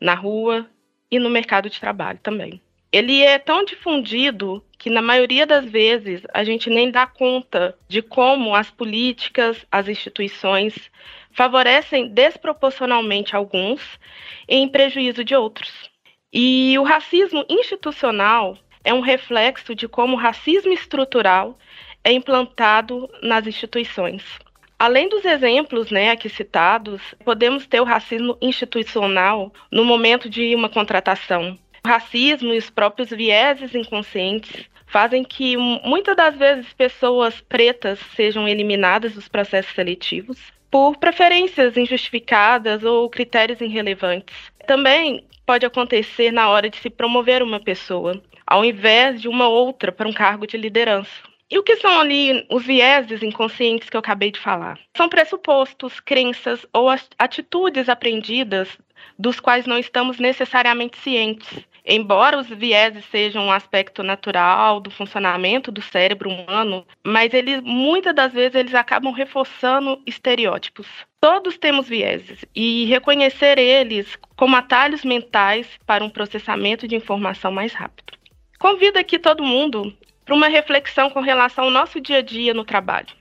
na 0.00 0.14
rua 0.14 0.68
e 1.10 1.18
no 1.18 1.30
mercado 1.30 1.70
de 1.70 1.80
trabalho 1.80 2.18
também. 2.22 2.60
Ele 2.92 3.22
é 3.22 3.38
tão 3.38 3.64
difundido 3.64 4.62
que, 4.78 4.90
na 4.90 5.02
maioria 5.02 5.46
das 5.46 5.64
vezes, 5.64 6.22
a 6.32 6.44
gente 6.44 6.68
nem 6.68 6.90
dá 6.90 7.06
conta 7.06 7.76
de 7.88 8.02
como 8.02 8.54
as 8.54 8.70
políticas, 8.70 9.64
as 9.70 9.88
instituições 9.88 10.90
favorecem 11.32 12.08
desproporcionalmente 12.08 13.36
alguns 13.36 13.98
em 14.48 14.68
prejuízo 14.68 15.22
de 15.22 15.34
outros. 15.34 15.90
E 16.32 16.78
o 16.78 16.82
racismo 16.82 17.44
institucional 17.48 18.58
é 18.84 18.92
um 18.92 19.00
reflexo 19.00 19.74
de 19.74 19.88
como 19.88 20.14
o 20.14 20.18
racismo 20.18 20.72
estrutural 20.72 21.58
é 22.04 22.12
implantado 22.12 23.08
nas 23.22 23.46
instituições. 23.46 24.22
Além 24.78 25.08
dos 25.08 25.24
exemplos 25.24 25.90
né, 25.90 26.10
aqui 26.10 26.28
citados, 26.28 27.02
podemos 27.24 27.66
ter 27.66 27.80
o 27.80 27.84
racismo 27.84 28.36
institucional 28.40 29.52
no 29.72 29.84
momento 29.84 30.28
de 30.28 30.54
uma 30.54 30.68
contratação. 30.68 31.58
O 31.86 31.88
racismo 31.88 32.52
e 32.52 32.58
os 32.58 32.68
próprios 32.68 33.10
vieses 33.10 33.72
inconscientes 33.72 34.68
fazem 34.88 35.22
que 35.22 35.56
muitas 35.56 36.16
das 36.16 36.36
vezes 36.36 36.72
pessoas 36.72 37.40
pretas 37.40 38.00
sejam 38.16 38.48
eliminadas 38.48 39.14
dos 39.14 39.28
processos 39.28 39.72
seletivos 39.72 40.36
por 40.68 40.96
preferências 40.96 41.76
injustificadas 41.76 42.82
ou 42.82 43.08
critérios 43.08 43.60
irrelevantes. 43.60 44.34
Também 44.66 45.24
pode 45.46 45.64
acontecer 45.64 46.32
na 46.32 46.48
hora 46.48 46.68
de 46.68 46.76
se 46.78 46.90
promover 46.90 47.40
uma 47.40 47.60
pessoa, 47.60 48.20
ao 48.44 48.64
invés 48.64 49.22
de 49.22 49.28
uma 49.28 49.46
outra 49.46 49.92
para 49.92 50.08
um 50.08 50.12
cargo 50.12 50.44
de 50.44 50.56
liderança. 50.56 51.22
E 51.48 51.56
o 51.56 51.62
que 51.62 51.76
são 51.76 52.00
ali 52.00 52.44
os 52.50 52.66
vieses 52.66 53.22
inconscientes 53.22 53.88
que 53.88 53.96
eu 53.96 54.00
acabei 54.00 54.32
de 54.32 54.40
falar? 54.40 54.80
São 54.96 55.08
pressupostos, 55.08 56.00
crenças 56.00 56.66
ou 56.72 56.88
atitudes 57.16 57.88
aprendidas 57.88 58.76
dos 59.16 59.38
quais 59.38 59.66
não 59.66 59.78
estamos 59.78 60.18
necessariamente 60.18 60.98
cientes. 60.98 61.64
Embora 61.88 62.36
os 62.36 62.48
vieses 62.48 63.04
sejam 63.12 63.44
um 63.44 63.52
aspecto 63.52 64.02
natural 64.02 64.80
do 64.80 64.90
funcionamento 64.90 65.70
do 65.70 65.80
cérebro 65.80 66.28
humano, 66.28 66.84
mas 67.06 67.32
eles 67.32 67.60
muitas 67.62 68.12
das 68.12 68.32
vezes 68.32 68.56
eles 68.56 68.74
acabam 68.74 69.12
reforçando 69.12 70.02
estereótipos. 70.04 70.88
Todos 71.20 71.56
temos 71.56 71.88
vieses 71.88 72.44
e 72.52 72.86
reconhecer 72.86 73.56
eles 73.56 74.18
como 74.34 74.56
atalhos 74.56 75.04
mentais 75.04 75.68
para 75.86 76.02
um 76.02 76.10
processamento 76.10 76.88
de 76.88 76.96
informação 76.96 77.52
mais 77.52 77.72
rápido. 77.72 78.14
Convido 78.58 78.98
aqui 78.98 79.16
todo 79.16 79.44
mundo 79.44 79.96
para 80.24 80.34
uma 80.34 80.48
reflexão 80.48 81.08
com 81.08 81.20
relação 81.20 81.66
ao 81.66 81.70
nosso 81.70 82.00
dia 82.00 82.18
a 82.18 82.22
dia 82.22 82.52
no 82.52 82.64
trabalho. 82.64 83.14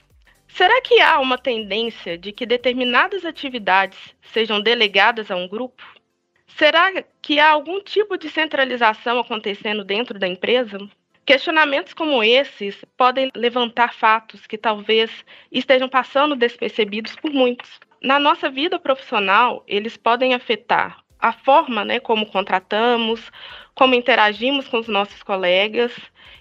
Será 0.47 0.81
que 0.81 0.99
há 1.01 1.19
uma 1.19 1.37
tendência 1.37 2.17
de 2.17 2.31
que 2.31 2.47
determinadas 2.47 3.25
atividades 3.25 3.99
sejam 4.33 4.59
delegadas 4.59 5.29
a 5.29 5.35
um 5.35 5.47
grupo? 5.47 5.83
Será 6.47 7.03
que 7.21 7.39
há 7.39 7.49
algum 7.49 7.81
tipo 7.81 8.17
de 8.17 8.29
centralização 8.29 9.19
acontecendo 9.19 9.83
dentro 9.83 10.17
da 10.17 10.27
empresa? 10.27 10.77
Questionamentos 11.25 11.93
como 11.93 12.23
esses 12.23 12.85
podem 12.95 13.29
levantar 13.35 13.93
fatos 13.93 14.45
que 14.47 14.57
talvez 14.57 15.11
estejam 15.51 15.89
passando 15.89 16.35
despercebidos 16.35 17.15
por 17.15 17.31
muitos. 17.31 17.79
Na 18.01 18.19
nossa 18.19 18.49
vida 18.49 18.79
profissional, 18.79 19.63
eles 19.67 19.97
podem 19.97 20.33
afetar 20.33 21.03
a 21.19 21.33
forma 21.33 21.83
né, 21.83 21.99
como 21.99 22.25
contratamos, 22.27 23.31
como 23.73 23.95
interagimos 23.95 24.67
com 24.67 24.77
os 24.77 24.87
nossos 24.87 25.23
colegas 25.23 25.91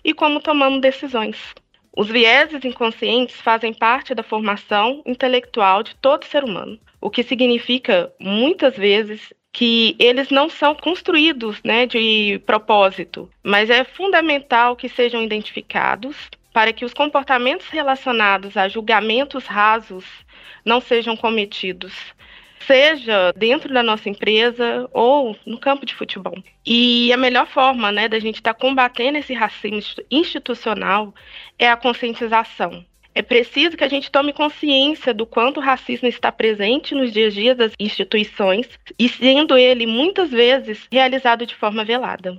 e 0.04 0.12
como 0.12 0.40
tomamos 0.40 0.80
decisões. 0.80 1.54
Os 1.96 2.08
vieses 2.08 2.64
inconscientes 2.64 3.40
fazem 3.40 3.72
parte 3.72 4.14
da 4.14 4.22
formação 4.22 5.02
intelectual 5.06 5.82
de 5.82 5.94
todo 5.96 6.24
ser 6.24 6.44
humano, 6.44 6.78
o 7.00 7.08
que 7.08 7.22
significa, 7.22 8.12
muitas 8.20 8.76
vezes, 8.76 9.32
que 9.54 9.94
eles 10.00 10.30
não 10.30 10.50
são 10.50 10.74
construídos 10.74 11.62
né, 11.62 11.86
de 11.86 12.42
propósito, 12.44 13.30
mas 13.40 13.70
é 13.70 13.84
fundamental 13.84 14.74
que 14.74 14.88
sejam 14.88 15.22
identificados 15.22 16.16
para 16.52 16.72
que 16.72 16.84
os 16.84 16.92
comportamentos 16.92 17.68
relacionados 17.68 18.56
a 18.56 18.68
julgamentos 18.68 19.46
rasos 19.46 20.04
não 20.64 20.80
sejam 20.80 21.16
cometidos 21.16 21.94
seja 22.66 23.32
dentro 23.36 23.72
da 23.72 23.82
nossa 23.82 24.08
empresa 24.08 24.88
ou 24.92 25.36
no 25.44 25.58
campo 25.58 25.84
de 25.84 25.94
futebol. 25.94 26.34
E 26.64 27.12
a 27.12 27.16
melhor 27.16 27.46
forma 27.46 27.92
né, 27.92 28.08
da 28.08 28.18
gente 28.18 28.36
estar 28.36 28.54
tá 28.54 28.60
combatendo 28.60 29.18
esse 29.18 29.34
racismo 29.34 29.80
institucional 30.10 31.14
é 31.58 31.68
a 31.68 31.76
conscientização. 31.76 32.84
É 33.14 33.22
preciso 33.22 33.76
que 33.76 33.84
a 33.84 33.88
gente 33.88 34.10
tome 34.10 34.32
consciência 34.32 35.14
do 35.14 35.24
quanto 35.24 35.58
o 35.58 35.62
racismo 35.62 36.08
está 36.08 36.32
presente 36.32 36.96
nos 36.96 37.12
dias 37.12 37.32
a 37.32 37.36
dia 37.36 37.54
das 37.54 37.72
instituições 37.78 38.68
e 38.98 39.08
sendo 39.08 39.56
ele 39.56 39.86
muitas 39.86 40.32
vezes 40.32 40.88
realizado 40.90 41.46
de 41.46 41.54
forma 41.54 41.84
velada. 41.84 42.36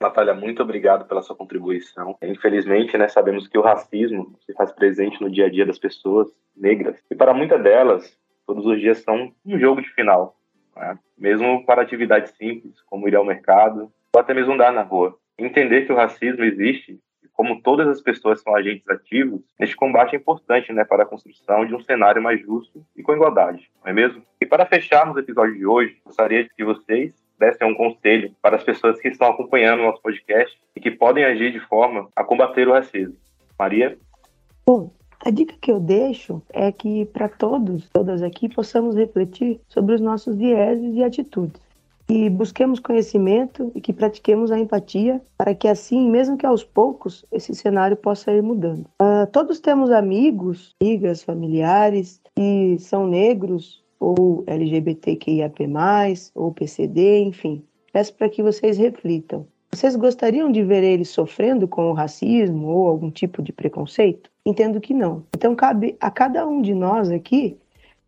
Natália, 0.00 0.32
muito 0.32 0.62
obrigado 0.62 1.06
pela 1.06 1.22
sua 1.22 1.36
contribuição. 1.36 2.16
Infelizmente, 2.22 2.96
né, 2.96 3.06
sabemos 3.08 3.46
que 3.46 3.58
o 3.58 3.62
racismo 3.62 4.34
se 4.46 4.54
faz 4.54 4.72
presente 4.72 5.20
no 5.20 5.30
dia 5.30 5.46
a 5.46 5.50
dia 5.50 5.66
das 5.66 5.78
pessoas 5.78 6.28
negras. 6.56 6.96
E 7.10 7.14
para 7.14 7.34
muitas 7.34 7.62
delas, 7.62 8.18
todos 8.46 8.64
os 8.64 8.80
dias 8.80 8.98
são 8.98 9.30
um 9.44 9.58
jogo 9.58 9.82
de 9.82 9.90
final. 9.90 10.36
Né? 10.74 10.98
Mesmo 11.18 11.64
para 11.66 11.82
atividades 11.82 12.32
simples, 12.32 12.74
como 12.86 13.06
ir 13.08 13.14
ao 13.14 13.24
mercado, 13.26 13.92
ou 14.14 14.20
até 14.20 14.32
mesmo 14.32 14.54
andar 14.54 14.72
na 14.72 14.82
rua. 14.82 15.18
Entender 15.38 15.86
que 15.86 15.92
o 15.92 15.96
racismo 15.96 16.44
existe, 16.44 16.98
como 17.34 17.60
todas 17.60 17.86
as 17.88 18.00
pessoas 18.00 18.40
são 18.40 18.54
agentes 18.54 18.88
ativos, 18.88 19.42
este 19.60 19.76
combate 19.76 20.14
é 20.14 20.18
importante 20.18 20.72
né, 20.72 20.84
para 20.84 21.02
a 21.02 21.06
construção 21.06 21.66
de 21.66 21.74
um 21.74 21.80
cenário 21.80 22.22
mais 22.22 22.40
justo 22.40 22.84
e 22.96 23.02
com 23.02 23.12
igualdade, 23.12 23.70
não 23.82 23.90
é 23.90 23.94
mesmo? 23.94 24.22
E 24.40 24.46
para 24.46 24.64
fecharmos 24.64 25.16
o 25.16 25.18
episódio 25.18 25.54
de 25.54 25.66
hoje, 25.66 26.00
gostaria 26.04 26.48
que 26.48 26.64
vocês 26.64 27.12
dessem 27.38 27.68
um 27.68 27.74
conselho 27.74 28.32
para 28.40 28.56
as 28.56 28.64
pessoas 28.64 29.00
que 29.00 29.08
estão 29.08 29.28
acompanhando 29.28 29.80
o 29.80 29.86
nosso 29.86 30.00
podcast 30.00 30.56
e 30.74 30.80
que 30.80 30.90
podem 30.90 31.24
agir 31.24 31.52
de 31.52 31.60
forma 31.60 32.08
a 32.14 32.24
combater 32.24 32.68
o 32.68 32.72
racismo. 32.72 33.16
Maria? 33.58 33.98
Bom, 34.64 34.90
a 35.24 35.30
dica 35.30 35.54
que 35.60 35.70
eu 35.70 35.80
deixo 35.80 36.42
é 36.52 36.70
que 36.70 37.06
para 37.06 37.28
todos, 37.28 37.88
todas 37.90 38.22
aqui, 38.22 38.48
possamos 38.48 38.94
refletir 38.94 39.60
sobre 39.68 39.94
os 39.94 40.00
nossos 40.00 40.36
vieses 40.36 40.94
e 40.94 41.02
atitudes. 41.02 41.63
E 42.08 42.28
busquemos 42.28 42.80
conhecimento 42.80 43.72
e 43.74 43.80
que 43.80 43.92
pratiquemos 43.92 44.52
a 44.52 44.58
empatia 44.58 45.22
para 45.38 45.54
que 45.54 45.66
assim, 45.66 46.10
mesmo 46.10 46.36
que 46.36 46.44
aos 46.44 46.62
poucos, 46.62 47.24
esse 47.32 47.54
cenário 47.54 47.96
possa 47.96 48.30
ir 48.30 48.42
mudando. 48.42 48.86
Uh, 49.00 49.26
todos 49.32 49.58
temos 49.58 49.90
amigos, 49.90 50.74
amigas, 50.82 51.22
familiares 51.22 52.20
que 52.36 52.76
são 52.78 53.06
negros 53.06 53.82
ou 53.98 54.44
LGBTQIAP+, 54.46 55.66
ou 56.34 56.52
PCD, 56.52 57.22
enfim. 57.22 57.64
Peço 57.92 58.12
para 58.14 58.28
que 58.28 58.42
vocês 58.42 58.76
reflitam. 58.76 59.46
Vocês 59.72 59.96
gostariam 59.96 60.52
de 60.52 60.62
ver 60.62 60.84
eles 60.84 61.08
sofrendo 61.08 61.66
com 61.66 61.90
o 61.90 61.94
racismo 61.94 62.68
ou 62.68 62.86
algum 62.86 63.10
tipo 63.10 63.42
de 63.42 63.52
preconceito? 63.52 64.30
Entendo 64.46 64.80
que 64.80 64.92
não. 64.92 65.24
Então 65.34 65.54
cabe 65.54 65.96
a 66.00 66.10
cada 66.10 66.46
um 66.46 66.60
de 66.60 66.74
nós 66.74 67.10
aqui 67.10 67.56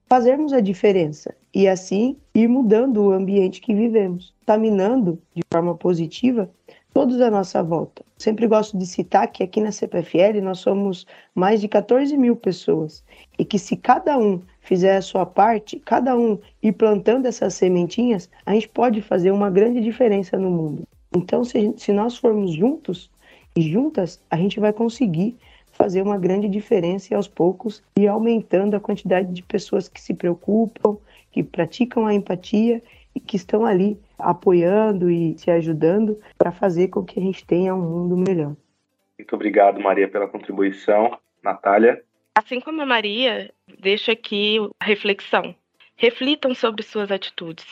fazermos 0.09 0.53
a 0.53 0.61
diferença 0.61 1.35
e 1.57 1.67
assim 1.67 2.19
ir 2.35 2.49
mudando 2.49 3.03
o 3.03 3.13
ambiente 3.13 3.63
que 3.63 3.73
vivemos, 3.73 4.35
contaminando 4.41 5.19
de 5.35 5.43
forma 5.51 5.75
positiva 5.75 6.51
todos 6.93 7.19
à 7.19 7.31
nossa 7.31 7.63
volta. 7.63 8.05
Sempre 8.19 8.47
gosto 8.47 8.77
de 8.77 8.85
citar 8.85 9.33
que 9.33 9.43
aqui 9.43 9.63
na 9.63 9.73
CPFL 9.73 10.43
nós 10.43 10.59
somos 10.59 11.07
mais 11.35 11.63
de 11.63 11.67
14 11.67 12.15
mil 12.15 12.37
pessoas 12.37 13.03
e 13.39 13.45
que 13.45 13.59
se 13.59 13.75
cada 13.75 14.19
um 14.19 14.43
fizer 14.61 14.99
a 14.99 15.01
sua 15.01 15.25
parte, 15.25 15.79
cada 15.79 16.15
um 16.15 16.39
ir 16.63 16.73
plantando 16.73 17.25
essas 17.25 17.55
sementinhas, 17.55 18.29
a 18.45 18.53
gente 18.53 18.69
pode 18.69 19.01
fazer 19.01 19.31
uma 19.31 19.49
grande 19.49 19.81
diferença 19.81 20.37
no 20.37 20.51
mundo. 20.51 20.87
Então, 21.17 21.43
se, 21.43 21.73
se 21.79 21.91
nós 21.91 22.19
formos 22.19 22.53
juntos 22.53 23.11
e 23.57 23.63
juntas, 23.63 24.21
a 24.31 24.37
gente 24.37 24.61
vai 24.61 24.75
conseguir 24.75 25.39
fazer 25.73 26.03
uma 26.03 26.19
grande 26.19 26.49
diferença 26.49 27.13
e 27.13 27.17
aos 27.17 27.29
poucos 27.29 27.83
ir 27.97 28.09
aumentando 28.09 28.75
a 28.75 28.81
quantidade 28.81 29.33
de 29.33 29.43
pessoas 29.43 29.89
que 29.89 30.01
se 30.01 30.13
preocupam, 30.13 30.99
que 31.37 31.43
praticam 31.43 32.07
a 32.07 32.14
empatia 32.14 32.83
e 33.14 33.21
que 33.21 33.37
estão 33.37 33.66
ali 33.66 34.00
apoiando 34.19 35.11
e 35.11 35.37
se 35.37 35.50
ajudando 35.50 36.19
para 36.38 36.50
fazer 36.50 36.88
com 36.88 37.05
que 37.05 37.21
a 37.21 37.23
gente 37.23 37.45
tenha 37.45 37.75
um 37.75 37.83
mundo 37.83 38.16
melhor. 38.16 38.57
Muito 39.19 39.35
obrigado, 39.35 39.78
Maria, 39.78 40.09
pela 40.09 40.26
contribuição. 40.26 41.19
Natália? 41.43 42.02
Assim 42.35 42.59
como 42.59 42.81
a 42.81 42.87
Maria, 42.87 43.52
deixo 43.78 44.11
aqui 44.11 44.57
a 44.81 44.85
reflexão. 44.87 45.55
Reflitam 45.95 46.55
sobre 46.55 46.83
suas 46.83 47.12
atitudes. 47.12 47.66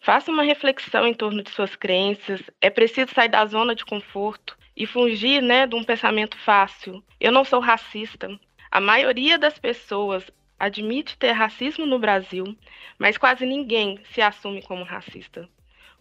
Façam 0.00 0.32
uma 0.32 0.42
reflexão 0.42 1.06
em 1.06 1.12
torno 1.12 1.42
de 1.42 1.50
suas 1.50 1.76
crenças. 1.76 2.42
É 2.58 2.70
preciso 2.70 3.12
sair 3.12 3.28
da 3.28 3.44
zona 3.44 3.74
de 3.74 3.84
conforto 3.84 4.56
e 4.74 4.86
fugir 4.86 5.42
né, 5.42 5.66
de 5.66 5.74
um 5.74 5.84
pensamento 5.84 6.38
fácil. 6.38 7.04
Eu 7.20 7.32
não 7.32 7.44
sou 7.44 7.60
racista. 7.60 8.30
A 8.70 8.80
maioria 8.80 9.38
das 9.38 9.58
pessoas 9.58 10.24
admite 10.60 11.16
ter 11.16 11.32
racismo 11.32 11.86
no 11.86 11.98
Brasil, 11.98 12.54
mas 12.98 13.16
quase 13.16 13.46
ninguém 13.46 13.98
se 14.12 14.20
assume 14.20 14.62
como 14.62 14.84
racista. 14.84 15.48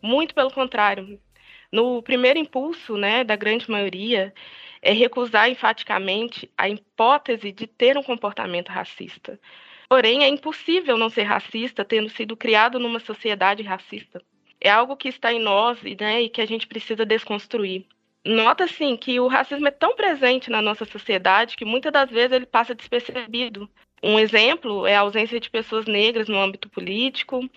Muito 0.01 0.35
pelo 0.35 0.51
contrário. 0.51 1.19
No 1.71 2.03
primeiro 2.03 2.37
impulso, 2.37 2.97
né, 2.97 3.23
da 3.23 3.37
grande 3.37 3.71
maioria, 3.71 4.33
é 4.81 4.91
recusar 4.91 5.49
enfaticamente 5.49 6.51
a 6.57 6.67
hipótese 6.67 7.53
de 7.53 7.67
ter 7.67 7.97
um 7.97 8.03
comportamento 8.03 8.69
racista. 8.69 9.39
Porém, 9.87 10.23
é 10.23 10.27
impossível 10.27 10.97
não 10.97 11.09
ser 11.09 11.23
racista 11.23 11.85
tendo 11.85 12.09
sido 12.09 12.35
criado 12.35 12.79
numa 12.79 12.99
sociedade 12.99 13.63
racista. 13.63 14.21
É 14.59 14.69
algo 14.69 14.97
que 14.97 15.07
está 15.07 15.31
em 15.31 15.39
nós 15.39 15.81
né, 15.81 16.21
e 16.21 16.29
que 16.29 16.41
a 16.41 16.45
gente 16.45 16.67
precisa 16.67 17.05
desconstruir. 17.05 17.87
Nota 18.25 18.65
assim 18.65 18.97
que 18.97 19.19
o 19.19 19.27
racismo 19.27 19.67
é 19.67 19.71
tão 19.71 19.95
presente 19.95 20.49
na 20.49 20.61
nossa 20.61 20.83
sociedade 20.83 21.55
que 21.55 21.63
muitas 21.63 21.91
das 21.91 22.09
vezes 22.09 22.33
ele 22.33 22.45
passa 22.45 22.75
despercebido. 22.75 23.69
Um 24.01 24.17
exemplo 24.17 24.87
é 24.87 24.95
a 24.95 25.01
ausência 25.01 25.39
de 25.39 25.49
pessoas 25.49 25.85
negras 25.85 26.27
no 26.27 26.39
âmbito 26.39 26.69
político, 26.69 27.49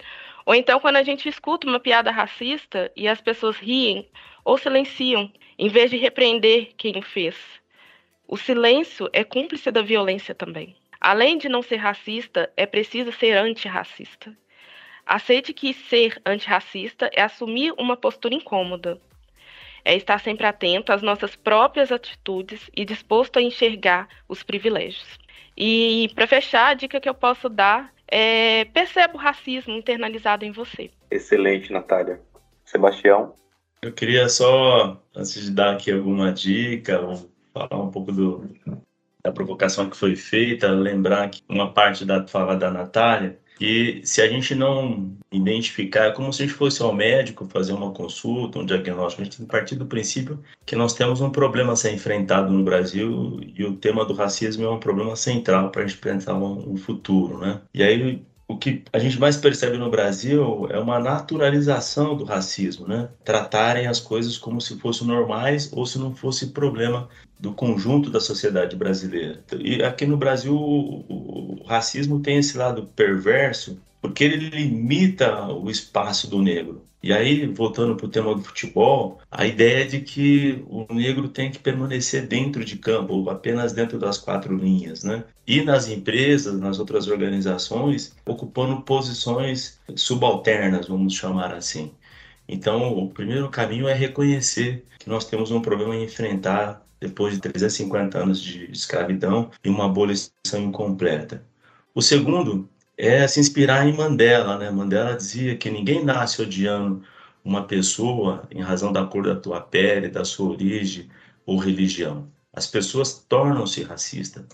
ou 0.45 0.55
então 0.55 0.81
quando 0.81 0.97
a 0.97 1.03
gente 1.03 1.29
escuta 1.29 1.67
uma 1.67 1.79
piada 1.79 2.11
racista 2.11 2.91
e 2.97 3.07
as 3.07 3.21
pessoas 3.21 3.57
riem 3.57 4.09
ou 4.45 4.59
silenciam, 4.59 5.31
em 5.59 5.69
vez 5.69 5.91
de 5.91 5.97
repreender 5.97 6.73
quem 6.77 6.99
o 6.99 7.03
fez. 7.03 7.37
O 8.27 8.37
silêncio 8.37 9.09
é 9.13 9.23
cúmplice 9.23 9.71
da 9.71 9.83
violência 9.83 10.35
também. 10.35 10.75
Além 11.01 11.37
de 11.37 11.49
não 11.49 11.63
ser 11.63 11.77
racista, 11.77 12.53
é 12.57 12.65
preciso 12.65 13.13
ser 13.13 13.37
antirracista. 13.37 14.37
Aceite 15.05 15.53
que 15.53 15.75
ser 15.75 16.21
antirracista 16.25 17.11
é 17.13 17.23
assumir 17.23 17.75
uma 17.77 17.97
postura 17.97 18.35
incômoda. 18.35 19.01
É 19.85 19.97
estar 19.97 20.19
sempre 20.19 20.47
atento 20.47 20.93
às 20.93 21.03
nossas 21.03 21.35
próprias 21.35 21.91
atitudes 21.91 22.71
e 22.77 22.85
disposto 22.85 23.39
a 23.39 23.43
enxergar 23.43 24.09
os 24.29 24.43
privilégios. 24.45 25.19
E 25.57 26.11
para 26.15 26.27
fechar, 26.27 26.69
a 26.69 26.75
dica 26.75 27.01
que 27.01 27.09
eu 27.09 27.15
posso 27.15 27.49
dar 27.49 27.93
é 28.09 28.65
perceba 28.67 29.15
o 29.15 29.19
racismo 29.19 29.75
internalizado 29.75 30.45
em 30.45 30.53
você. 30.53 30.91
Excelente, 31.11 31.73
Natália. 31.73 32.21
Sebastião? 32.65 33.35
Eu 33.81 33.93
queria 33.93 34.29
só, 34.29 35.03
antes 35.15 35.43
de 35.43 35.51
dar 35.51 35.75
aqui 35.75 35.91
alguma 35.91 36.33
dica, 36.33 37.01
ou 37.01 37.31
falar 37.53 37.83
um 37.83 37.91
pouco 37.91 38.13
do, 38.13 38.49
da 39.25 39.33
provocação 39.33 39.91
que 39.91 39.97
foi 39.97 40.15
feita, 40.15 40.71
lembrar 40.71 41.29
que 41.31 41.43
uma 41.49 41.73
parte 41.73 42.05
da 42.05 42.27
fala 42.27 42.57
da 42.57 42.71
Natália 42.71 43.39
que 43.59 44.01
se 44.05 44.21
a 44.21 44.29
gente 44.29 44.55
não 44.55 45.17
identificar, 45.31 46.07
é 46.07 46.11
como 46.11 46.33
se 46.33 46.43
a 46.43 46.47
gente 46.47 46.57
fosse 46.57 46.83
ao 46.83 46.93
médico 46.93 47.47
fazer 47.47 47.73
uma 47.73 47.93
consulta, 47.93 48.59
um 48.59 48.67
diagnóstico, 48.67 49.23
a 49.23 49.25
gente 49.25 49.37
tem 49.37 49.47
que 49.47 49.53
partir 49.53 49.77
do 49.77 49.87
princípio 49.87 50.43
que 50.67 50.77
nós 50.77 50.95
temos 50.95 51.21
um 51.21 51.31
problema 51.31 51.73
a 51.73 51.77
ser 51.77 51.93
enfrentado 51.93 52.53
no 52.53 52.65
Brasil 52.65 53.41
e 53.57 53.65
o 53.65 53.77
tema 53.77 54.05
do 54.05 54.15
racismo 54.15 54.65
é 54.65 54.71
um 54.71 54.81
problema 54.81 55.17
central 55.17 55.71
para 55.71 55.83
a 55.83 55.87
gente 55.87 55.99
pensar 55.99 56.35
um, 56.35 56.73
um 56.73 56.77
futuro, 56.77 57.39
né? 57.39 57.61
E 57.73 57.83
aí 57.83 58.23
o 58.49 58.59
que 58.59 58.83
a 58.93 58.99
gente 58.99 59.19
mais 59.19 59.37
percebe 59.37 59.79
no 59.79 59.91
Brasil 59.91 60.67
é 60.71 60.79
uma 60.79 60.99
naturalização 60.99 62.17
do 62.17 62.25
racismo, 62.25 62.87
né? 62.87 63.09
Tratarem 63.25 63.87
as 63.87 63.99
coisas 63.99 64.37
como 64.37 64.61
se 64.61 64.79
fossem 64.79 65.07
normais 65.07 65.73
ou 65.73 65.87
se 65.87 65.99
não 65.99 66.15
fosse 66.15 66.49
problema 66.49 67.09
do 67.43 67.53
conjunto 67.53 68.09
da 68.09 68.21
sociedade 68.21 68.77
brasileira. 68.77 69.43
E 69.59 69.83
aqui 69.83 70.07
no 70.07 70.17
Brasil 70.17 70.55
o, 70.55 71.61
racismo 71.67 72.21
tem 72.21 72.37
esse 72.37 72.57
lado 72.57 72.89
perverso 72.95 73.81
porque 74.01 74.23
ele 74.23 74.49
limita 74.49 75.49
o 75.49 75.69
espaço 75.69 76.31
do 76.31 76.41
negro. 76.41 76.85
E 77.03 77.13
aí, 77.13 77.47
voltando 77.47 77.97
para 77.97 78.07
o 78.07 78.09
tema 78.09 78.33
do 78.33 78.43
futebol, 78.45 79.21
a 79.29 79.45
ideia 79.45 79.83
é 79.83 79.87
de 79.87 80.01
que 80.01 80.65
o 80.69 80.87
negro 80.95 81.29
tem 81.29 81.51
que 81.51 81.59
permanecer 81.59 82.29
dentro 82.29 82.65
de 82.65 82.77
campo, 82.77 83.29
apenas 83.29 83.73
dentro 83.73 83.99
das 83.99 84.19
quatro 84.19 84.57
linhas, 84.57 85.03
né? 85.03 85.25
E 85.45 85.63
nas 85.63 85.89
empresas, 85.89 86.61
nas 86.61 86.79
outras 86.79 87.09
organizações, 87.09 88.15
ocupando 88.25 88.83
posições 88.83 89.81
subalternas, 89.97 90.87
vamos 90.87 91.15
chamar 91.15 91.53
assim. 91.53 91.91
Então, 92.49 92.97
o 92.97 93.11
primeiro 93.11 93.49
caminho 93.51 93.89
é 93.89 93.95
reconhecer 93.95 94.85
que 94.99 95.09
nós 95.09 95.25
temos 95.25 95.51
um 95.51 95.61
problema 95.61 95.95
a 95.95 96.03
enfrentar 96.03 96.85
depois 97.01 97.35
de 97.35 97.41
350 97.41 98.19
anos 98.19 98.41
de 98.41 98.71
escravidão 98.71 99.51
e 99.65 99.69
uma 99.69 99.87
abolição 99.87 100.61
incompleta. 100.61 101.45
O 101.95 102.01
segundo 102.01 102.69
é 102.97 103.27
se 103.27 103.41
inspirar 103.41 103.87
em 103.87 103.93
Mandela, 103.93 104.57
né? 104.59 104.71
Mandela 104.71 105.17
dizia 105.17 105.57
que 105.57 105.71
ninguém 105.71 106.05
nasce 106.05 106.41
odiando 106.41 107.03
uma 107.45 107.65
pessoa 107.65 108.47
em 108.51 108.61
razão 108.61 108.93
da 108.93 109.05
cor 109.05 109.25
da 109.25 109.35
tua 109.35 109.61
pele, 109.61 110.09
da 110.09 110.25
sua 110.25 110.51
origem 110.51 111.09
ou 111.45 111.59
religião. 111.59 112.29
As 112.53 112.67
pessoas 112.67 113.15
tornam-se 113.29 113.83
racistas. 113.83 114.45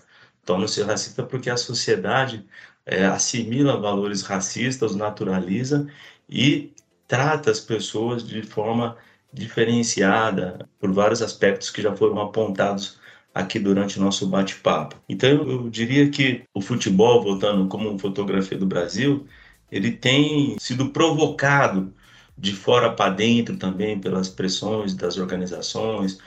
Tornam-se 0.45 0.83
racistas 0.83 1.27
porque 1.27 1.51
a 1.51 1.57
sociedade 1.57 2.47
é, 2.87 3.05
assimila 3.05 3.79
valores 3.79 4.23
racistas, 4.23 4.97
naturaliza 4.97 5.87
e 6.29 6.73
trata 7.09 7.51
as 7.51 7.59
pessoas 7.59 8.25
de 8.25 8.43
forma 8.43 8.97
diferenciada 9.33 10.69
por 10.79 10.93
vários 10.93 11.23
aspectos 11.23 11.71
que 11.71 11.83
já 11.83 11.95
foram 11.97 12.21
apontados 12.21 13.01
aqui 13.35 13.59
durante 13.59 13.99
o 13.99 14.03
nosso 14.03 14.27
bate-papo. 14.27 14.97
Então 15.09 15.29
eu 15.29 15.71
diria 15.71 16.09
que 16.11 16.45
o 16.55 16.61
futebol, 16.61 17.23
voltando 17.23 17.67
como 17.69 17.99
fotografia 17.99 18.59
do 18.59 18.67
Brasil, 18.67 19.27
ele 19.71 19.93
tem 19.93 20.57
sido 20.59 20.91
provocado 20.91 21.93
de 22.37 22.53
fora 22.53 22.93
para 22.93 23.11
dentro 23.11 23.57
também 23.57 24.01
pelas 24.01 24.29
pressões 24.29 24.95
das 24.95 25.19
organizações, 25.19 26.19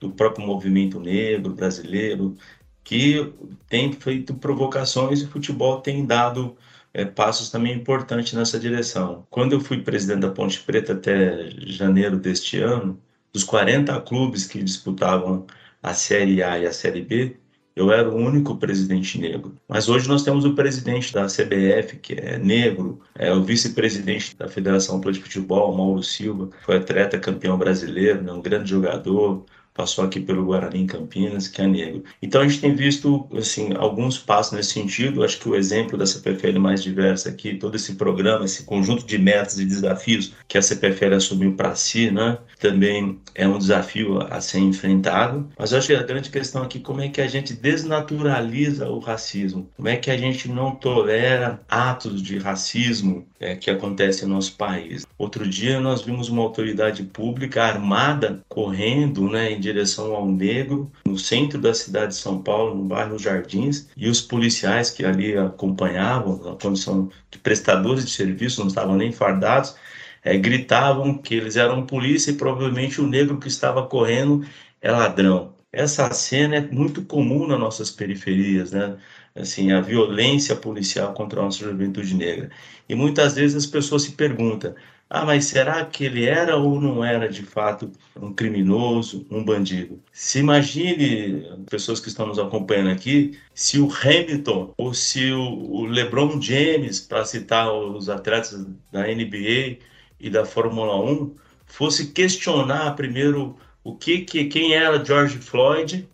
do 0.00 0.10
próprio 0.10 0.46
movimento 0.46 0.98
negro 0.98 1.54
brasileiro, 1.54 2.36
que 2.82 3.32
tem 3.68 3.92
feito 3.92 4.34
provocações 4.34 5.20
e 5.20 5.24
o 5.24 5.28
futebol 5.28 5.80
tem 5.80 6.04
dado 6.04 6.56
é, 6.92 7.04
passos 7.04 7.50
também 7.50 7.74
importantes 7.74 8.32
nessa 8.32 8.58
direção. 8.58 9.26
Quando 9.30 9.52
eu 9.52 9.60
fui 9.60 9.82
presidente 9.82 10.20
da 10.20 10.30
Ponte 10.30 10.60
Preta 10.60 10.92
até 10.92 11.50
janeiro 11.66 12.18
deste 12.18 12.58
ano, 12.58 13.00
dos 13.32 13.44
40 13.44 14.00
clubes 14.02 14.46
que 14.46 14.62
disputavam 14.62 15.46
a 15.82 15.94
Série 15.94 16.42
A 16.42 16.58
e 16.58 16.66
a 16.66 16.72
Série 16.72 17.02
B, 17.02 17.36
eu 17.76 17.90
era 17.92 18.10
o 18.10 18.16
único 18.16 18.56
presidente 18.56 19.18
negro. 19.18 19.54
Mas 19.68 19.88
hoje 19.88 20.08
nós 20.08 20.22
temos 20.22 20.44
o 20.44 20.54
presidente 20.54 21.12
da 21.12 21.26
CBF, 21.26 21.96
que 21.98 22.14
é 22.14 22.38
negro, 22.38 23.00
é 23.14 23.32
o 23.32 23.42
vice-presidente 23.42 24.36
da 24.36 24.48
Federação 24.48 25.00
de 25.00 25.20
Futebol, 25.20 25.74
Mauro 25.76 26.02
Silva, 26.02 26.50
foi 26.62 26.76
atleta 26.76 27.18
campeão 27.18 27.56
brasileiro, 27.56 28.22
né, 28.22 28.32
um 28.32 28.42
grande 28.42 28.68
jogador, 28.70 29.46
passou 29.74 30.04
aqui 30.04 30.20
pelo 30.20 30.44
Guarani 30.44 30.86
Campinas, 30.86 31.48
que 31.48 31.62
é 31.62 31.66
negro. 31.66 32.04
Então 32.20 32.40
a 32.40 32.48
gente 32.48 32.60
tem 32.60 32.74
visto 32.74 33.28
assim 33.36 33.72
alguns 33.74 34.18
passos 34.18 34.52
nesse 34.52 34.72
sentido. 34.72 35.24
Acho 35.24 35.38
que 35.38 35.48
o 35.48 35.54
exemplo 35.54 35.96
da 35.96 36.06
CPFL 36.06 36.58
mais 36.58 36.82
diversa 36.82 37.28
aqui, 37.28 37.56
todo 37.56 37.76
esse 37.76 37.94
programa, 37.94 38.44
esse 38.44 38.64
conjunto 38.64 39.06
de 39.06 39.18
metas 39.18 39.58
e 39.58 39.64
desafios 39.64 40.34
que 40.48 40.58
a 40.58 40.62
CPFL 40.62 41.14
assumiu 41.14 41.54
para 41.54 41.74
si, 41.74 42.10
né? 42.10 42.38
Também 42.60 43.18
é 43.34 43.48
um 43.48 43.58
desafio 43.58 44.20
a 44.20 44.40
ser 44.40 44.58
enfrentado. 44.58 45.48
Mas 45.58 45.72
acho 45.72 45.88
que 45.88 45.94
a 45.94 46.02
grande 46.02 46.30
questão 46.30 46.62
aqui 46.62 46.78
é 46.78 46.80
como 46.82 47.00
é 47.00 47.08
que 47.08 47.20
a 47.20 47.26
gente 47.26 47.54
desnaturaliza 47.54 48.88
o 48.88 48.98
racismo, 48.98 49.68
como 49.76 49.88
é 49.88 49.96
que 49.96 50.10
a 50.10 50.16
gente 50.16 50.48
não 50.48 50.74
tolera 50.74 51.60
atos 51.68 52.22
de 52.22 52.38
racismo 52.38 53.26
é, 53.40 53.56
que 53.56 53.70
acontecem 53.70 54.28
no 54.28 54.34
nosso 54.34 54.56
país. 54.56 55.06
Outro 55.16 55.48
dia 55.48 55.80
nós 55.80 56.02
vimos 56.02 56.28
uma 56.28 56.42
autoridade 56.42 57.02
pública 57.02 57.64
armada 57.64 58.44
correndo 58.48 59.28
né, 59.28 59.52
em 59.52 59.60
direção 59.60 60.14
ao 60.14 60.26
negro 60.26 60.90
no 61.06 61.18
centro 61.18 61.58
da 61.58 61.72
cidade 61.72 62.08
de 62.08 62.18
São 62.18 62.42
Paulo, 62.42 62.74
no 62.74 62.84
bairro 62.84 63.18
Jardins, 63.18 63.88
e 63.96 64.08
os 64.08 64.20
policiais 64.20 64.90
que 64.90 65.04
ali 65.04 65.36
acompanhavam, 65.36 66.36
na 66.42 66.56
condição 66.56 67.10
de 67.30 67.38
prestadores 67.38 68.04
de 68.04 68.10
serviço, 68.10 68.60
não 68.60 68.68
estavam 68.68 68.96
nem 68.96 69.12
fardados, 69.12 69.74
é, 70.22 70.36
gritavam 70.36 71.16
que 71.18 71.34
eles 71.34 71.56
eram 71.56 71.86
polícia 71.86 72.30
e 72.30 72.36
provavelmente 72.36 73.00
o 73.00 73.06
negro 73.06 73.38
que 73.38 73.48
estava 73.48 73.86
correndo 73.86 74.44
é 74.80 74.90
ladrão. 74.90 75.54
Essa 75.72 76.12
cena 76.12 76.56
é 76.56 76.60
muito 76.60 77.02
comum 77.02 77.46
nas 77.46 77.58
nossas 77.58 77.90
periferias, 77.90 78.72
né? 78.72 78.96
Assim, 79.34 79.70
a 79.72 79.80
violência 79.80 80.56
policial 80.56 81.14
contra 81.14 81.40
a 81.40 81.44
nossa 81.44 81.58
juventude 81.64 82.14
negra. 82.14 82.50
E 82.88 82.94
muitas 82.94 83.36
vezes 83.36 83.56
as 83.56 83.66
pessoas 83.66 84.02
se 84.02 84.12
perguntam: 84.12 84.74
ah, 85.12 85.24
mas 85.24 85.46
será 85.46 85.84
que 85.84 86.04
ele 86.04 86.24
era 86.24 86.56
ou 86.56 86.80
não 86.80 87.04
era 87.04 87.28
de 87.28 87.42
fato 87.42 87.90
um 88.14 88.32
criminoso, 88.32 89.26
um 89.28 89.44
bandido? 89.44 90.00
Se 90.12 90.38
imagine, 90.38 91.44
pessoas 91.68 91.98
que 91.98 92.08
estão 92.08 92.26
nos 92.26 92.38
acompanhando 92.38 92.90
aqui, 92.90 93.36
se 93.52 93.80
o 93.80 93.88
Hamilton 93.92 94.72
ou 94.78 94.94
se 94.94 95.32
o 95.32 95.84
LeBron 95.86 96.40
James, 96.40 97.00
para 97.00 97.24
citar 97.24 97.72
os 97.72 98.08
atletas 98.08 98.64
da 98.92 99.02
NBA, 99.08 99.78
e 100.20 100.28
da 100.28 100.44
Fórmula 100.44 101.00
1 101.00 101.34
fosse 101.66 102.08
questionar 102.08 102.94
primeiro 102.94 103.56
o 103.82 103.96
que, 103.96 104.20
que 104.20 104.44
quem 104.44 104.74
era 104.74 105.04
George 105.04 105.38
Floyd 105.38 106.08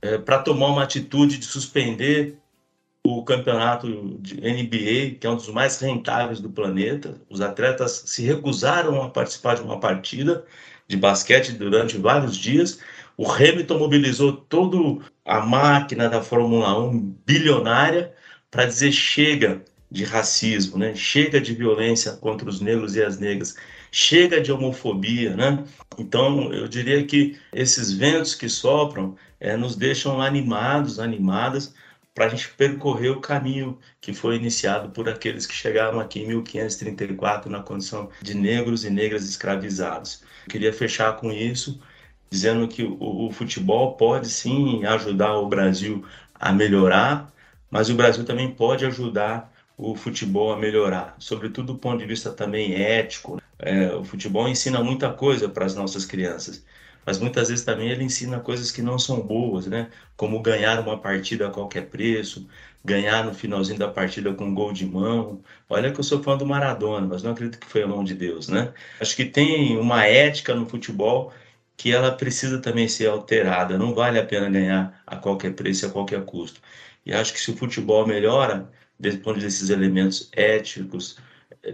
é, 0.00 0.18
para 0.18 0.38
tomar 0.38 0.68
uma 0.68 0.82
atitude 0.82 1.38
de 1.38 1.44
suspender 1.44 2.36
o 3.04 3.24
campeonato 3.24 4.16
de 4.20 4.36
NBA, 4.36 5.18
que 5.18 5.26
é 5.26 5.30
um 5.30 5.36
dos 5.36 5.48
mais 5.48 5.78
rentáveis 5.80 6.40
do 6.40 6.50
planeta. 6.50 7.20
Os 7.28 7.40
atletas 7.40 8.04
se 8.06 8.22
recusaram 8.22 9.02
a 9.02 9.10
participar 9.10 9.56
de 9.56 9.62
uma 9.62 9.78
partida 9.80 10.44
de 10.86 10.96
basquete 10.96 11.52
durante 11.52 11.96
vários 11.98 12.36
dias. 12.36 12.78
O 13.16 13.30
Hamilton 13.30 13.78
mobilizou 13.78 14.32
toda 14.32 15.04
a 15.24 15.40
máquina 15.40 16.08
da 16.08 16.22
Fórmula 16.22 16.78
1 16.78 17.16
bilionária 17.26 18.12
para 18.50 18.66
dizer 18.66 18.92
chega, 18.92 19.64
de 19.92 20.04
racismo, 20.04 20.78
né? 20.78 20.94
Chega 20.94 21.38
de 21.38 21.54
violência 21.54 22.12
contra 22.12 22.48
os 22.48 22.60
negros 22.60 22.96
e 22.96 23.02
as 23.02 23.18
negras, 23.18 23.56
chega 23.90 24.40
de 24.40 24.50
homofobia, 24.50 25.36
né? 25.36 25.64
Então, 25.98 26.50
eu 26.52 26.66
diria 26.66 27.04
que 27.04 27.38
esses 27.52 27.92
ventos 27.92 28.34
que 28.34 28.48
sopram 28.48 29.14
é, 29.38 29.54
nos 29.54 29.76
deixam 29.76 30.22
animados, 30.22 30.98
animadas, 30.98 31.74
para 32.14 32.24
a 32.26 32.28
gente 32.28 32.48
percorrer 32.50 33.10
o 33.10 33.20
caminho 33.20 33.78
que 34.00 34.14
foi 34.14 34.36
iniciado 34.36 34.90
por 34.90 35.08
aqueles 35.08 35.46
que 35.46 35.54
chegaram 35.54 36.00
aqui 36.00 36.20
em 36.20 36.28
1534 36.28 37.50
na 37.50 37.62
condição 37.62 38.10
de 38.22 38.34
negros 38.34 38.84
e 38.84 38.90
negras 38.90 39.28
escravizados. 39.28 40.22
Eu 40.46 40.52
queria 40.52 40.72
fechar 40.72 41.16
com 41.16 41.30
isso, 41.30 41.80
dizendo 42.30 42.66
que 42.66 42.82
o, 42.82 43.26
o 43.26 43.30
futebol 43.30 43.94
pode 43.96 44.28
sim 44.28 44.84
ajudar 44.86 45.34
o 45.36 45.48
Brasil 45.48 46.04
a 46.34 46.50
melhorar, 46.50 47.30
mas 47.70 47.90
o 47.90 47.94
Brasil 47.94 48.24
também 48.24 48.50
pode 48.50 48.86
ajudar 48.86 49.51
o 49.82 49.96
futebol 49.96 50.52
a 50.52 50.56
melhorar, 50.56 51.16
sobretudo 51.18 51.72
do 51.72 51.78
ponto 51.78 51.98
de 51.98 52.06
vista 52.06 52.30
também 52.30 52.74
ético. 52.74 53.42
É, 53.58 53.92
o 53.94 54.04
futebol 54.04 54.48
ensina 54.48 54.82
muita 54.82 55.12
coisa 55.12 55.48
para 55.48 55.66
as 55.66 55.74
nossas 55.74 56.04
crianças, 56.04 56.64
mas 57.04 57.18
muitas 57.18 57.48
vezes 57.48 57.64
também 57.64 57.88
ele 57.90 58.04
ensina 58.04 58.38
coisas 58.38 58.70
que 58.70 58.80
não 58.80 58.96
são 58.98 59.20
boas, 59.20 59.66
né? 59.66 59.90
Como 60.16 60.40
ganhar 60.40 60.78
uma 60.80 60.98
partida 60.98 61.48
a 61.48 61.50
qualquer 61.50 61.86
preço, 61.88 62.48
ganhar 62.84 63.24
no 63.24 63.34
finalzinho 63.34 63.78
da 63.78 63.88
partida 63.88 64.32
com 64.32 64.44
um 64.44 64.54
gol 64.54 64.72
de 64.72 64.86
mão. 64.86 65.42
Olha 65.68 65.90
que 65.92 65.98
eu 65.98 66.04
sou 66.04 66.22
fã 66.22 66.36
do 66.36 66.46
Maradona, 66.46 67.06
mas 67.06 67.22
não 67.24 67.32
acredito 67.32 67.58
que 67.58 67.66
foi 67.66 67.82
a 67.82 67.86
mão 67.88 68.04
de 68.04 68.14
Deus, 68.14 68.48
né? 68.48 68.72
Acho 69.00 69.16
que 69.16 69.24
tem 69.24 69.76
uma 69.78 70.04
ética 70.06 70.54
no 70.54 70.66
futebol 70.66 71.32
que 71.76 71.92
ela 71.92 72.12
precisa 72.12 72.60
também 72.60 72.86
ser 72.86 73.08
alterada. 73.08 73.76
Não 73.76 73.94
vale 73.94 74.18
a 74.18 74.24
pena 74.24 74.48
ganhar 74.48 75.02
a 75.06 75.16
qualquer 75.16 75.54
preço, 75.54 75.86
a 75.86 75.90
qualquer 75.90 76.24
custo. 76.24 76.60
E 77.04 77.12
acho 77.12 77.32
que 77.32 77.40
se 77.40 77.50
o 77.50 77.56
futebol 77.56 78.06
melhora, 78.06 78.70
depois 78.98 79.42
desses 79.42 79.70
elementos 79.70 80.30
éticos, 80.32 81.16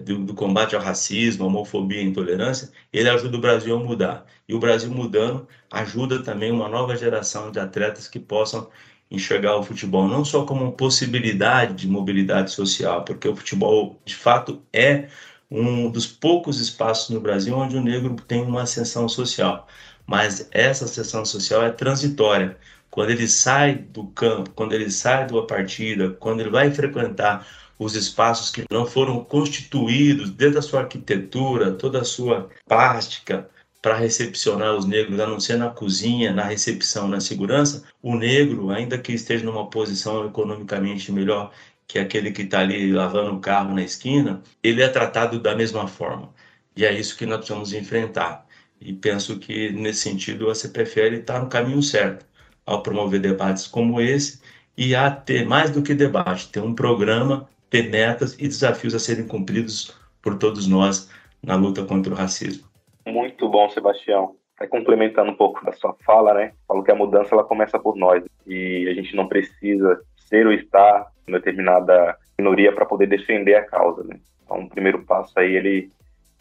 do, 0.04 0.18
do, 0.18 0.34
combate 0.34 0.74
ao 0.76 0.82
racismo, 0.82 1.46
homofobia 1.46 2.00
e 2.00 2.04
intolerância, 2.04 2.70
ele 2.92 3.08
ajuda 3.08 3.36
o 3.36 3.40
Brasil 3.40 3.74
a 3.74 3.78
mudar. 3.78 4.26
E 4.46 4.54
o 4.54 4.58
Brasil 4.58 4.90
mudando 4.90 5.48
ajuda 5.70 6.22
também 6.22 6.52
uma 6.52 6.68
nova 6.68 6.96
geração 6.96 7.50
de 7.50 7.58
atletas 7.58 8.06
que 8.06 8.18
possam 8.18 8.68
enxergar 9.10 9.56
o 9.56 9.62
futebol 9.62 10.06
não 10.06 10.24
só 10.24 10.44
como 10.44 10.72
possibilidade 10.72 11.74
de 11.74 11.88
mobilidade 11.88 12.50
social, 12.50 13.04
porque 13.04 13.26
o 13.26 13.36
futebol 13.36 13.98
de 14.04 14.14
fato 14.14 14.62
é 14.72 15.08
um 15.50 15.90
dos 15.90 16.06
poucos 16.06 16.60
espaços 16.60 17.08
no 17.08 17.20
Brasil 17.20 17.56
onde 17.56 17.76
o 17.76 17.80
negro 17.80 18.14
tem 18.26 18.42
uma 18.42 18.62
ascensão 18.62 19.08
social, 19.08 19.66
mas 20.06 20.46
essa 20.50 20.84
ascensão 20.84 21.24
social 21.24 21.62
é 21.62 21.70
transitória 21.70 22.58
quando 22.90 23.10
ele 23.10 23.28
sai 23.28 23.74
do 23.74 24.06
campo, 24.08 24.50
quando 24.50 24.72
ele 24.72 24.90
sai 24.90 25.26
de 25.26 25.32
uma 25.32 25.46
partida, 25.46 26.10
quando 26.10 26.40
ele 26.40 26.50
vai 26.50 26.70
frequentar 26.70 27.46
os 27.78 27.94
espaços 27.94 28.50
que 28.50 28.64
não 28.70 28.84
foram 28.86 29.22
constituídos 29.24 30.30
desde 30.30 30.58
a 30.58 30.62
sua 30.62 30.80
arquitetura, 30.80 31.72
toda 31.72 32.00
a 32.00 32.04
sua 32.04 32.48
plástica 32.66 33.48
para 33.80 33.96
recepcionar 33.96 34.74
os 34.74 34.84
negros, 34.84 35.20
a 35.20 35.26
não 35.26 35.38
ser 35.38 35.56
na 35.56 35.70
cozinha, 35.70 36.32
na 36.32 36.42
recepção, 36.42 37.06
na 37.06 37.20
segurança, 37.20 37.84
o 38.02 38.16
negro, 38.16 38.70
ainda 38.70 38.98
que 38.98 39.12
esteja 39.12 39.44
numa 39.44 39.70
posição 39.70 40.26
economicamente 40.26 41.12
melhor 41.12 41.52
que 41.86 41.98
aquele 41.98 42.32
que 42.32 42.42
está 42.42 42.60
ali 42.60 42.92
lavando 42.92 43.34
o 43.34 43.40
carro 43.40 43.74
na 43.74 43.82
esquina, 43.82 44.42
ele 44.62 44.82
é 44.82 44.88
tratado 44.88 45.40
da 45.40 45.54
mesma 45.54 45.86
forma. 45.86 46.34
E 46.76 46.84
é 46.84 46.92
isso 46.92 47.16
que 47.16 47.24
nós 47.26 47.38
precisamos 47.38 47.72
enfrentar. 47.72 48.46
E 48.80 48.92
penso 48.92 49.38
que, 49.38 49.70
nesse 49.72 50.00
sentido, 50.00 50.50
a 50.50 50.54
CPFL 50.54 51.14
está 51.14 51.40
no 51.40 51.48
caminho 51.48 51.82
certo 51.82 52.27
ao 52.68 52.82
promover 52.82 53.18
debates 53.18 53.66
como 53.66 53.98
esse 53.98 54.40
e 54.76 54.94
a 54.94 55.10
ter 55.10 55.46
mais 55.46 55.70
do 55.70 55.82
que 55.82 55.94
debate, 55.94 56.52
ter 56.52 56.60
um 56.60 56.74
programa, 56.74 57.48
ter 57.70 57.90
metas 57.90 58.34
e 58.38 58.46
desafios 58.46 58.94
a 58.94 58.98
serem 58.98 59.26
cumpridos 59.26 59.98
por 60.22 60.36
todos 60.38 60.68
nós 60.68 61.10
na 61.42 61.56
luta 61.56 61.82
contra 61.84 62.12
o 62.12 62.16
racismo. 62.16 62.68
Muito 63.06 63.48
bom, 63.48 63.70
Sebastião. 63.70 64.36
Vai 64.58 64.68
complementando 64.68 65.30
um 65.30 65.34
pouco 65.34 65.64
da 65.64 65.72
sua 65.72 65.96
fala, 66.04 66.34
né? 66.34 66.52
Falo 66.66 66.82
que 66.82 66.90
a 66.90 66.94
mudança 66.94 67.34
ela 67.34 67.44
começa 67.44 67.78
por 67.78 67.96
nós 67.96 68.22
e 68.46 68.86
a 68.88 68.92
gente 68.92 69.16
não 69.16 69.26
precisa 69.26 70.00
ser 70.16 70.46
ou 70.46 70.52
estar 70.52 71.06
em 71.26 71.32
determinada 71.32 72.16
minoria 72.38 72.72
para 72.72 72.84
poder 72.84 73.06
defender 73.06 73.54
a 73.54 73.64
causa, 73.64 74.04
né? 74.04 74.16
Então, 74.44 74.60
o 74.60 74.68
primeiro 74.68 75.02
passo 75.04 75.32
aí 75.38 75.56
ele 75.56 75.90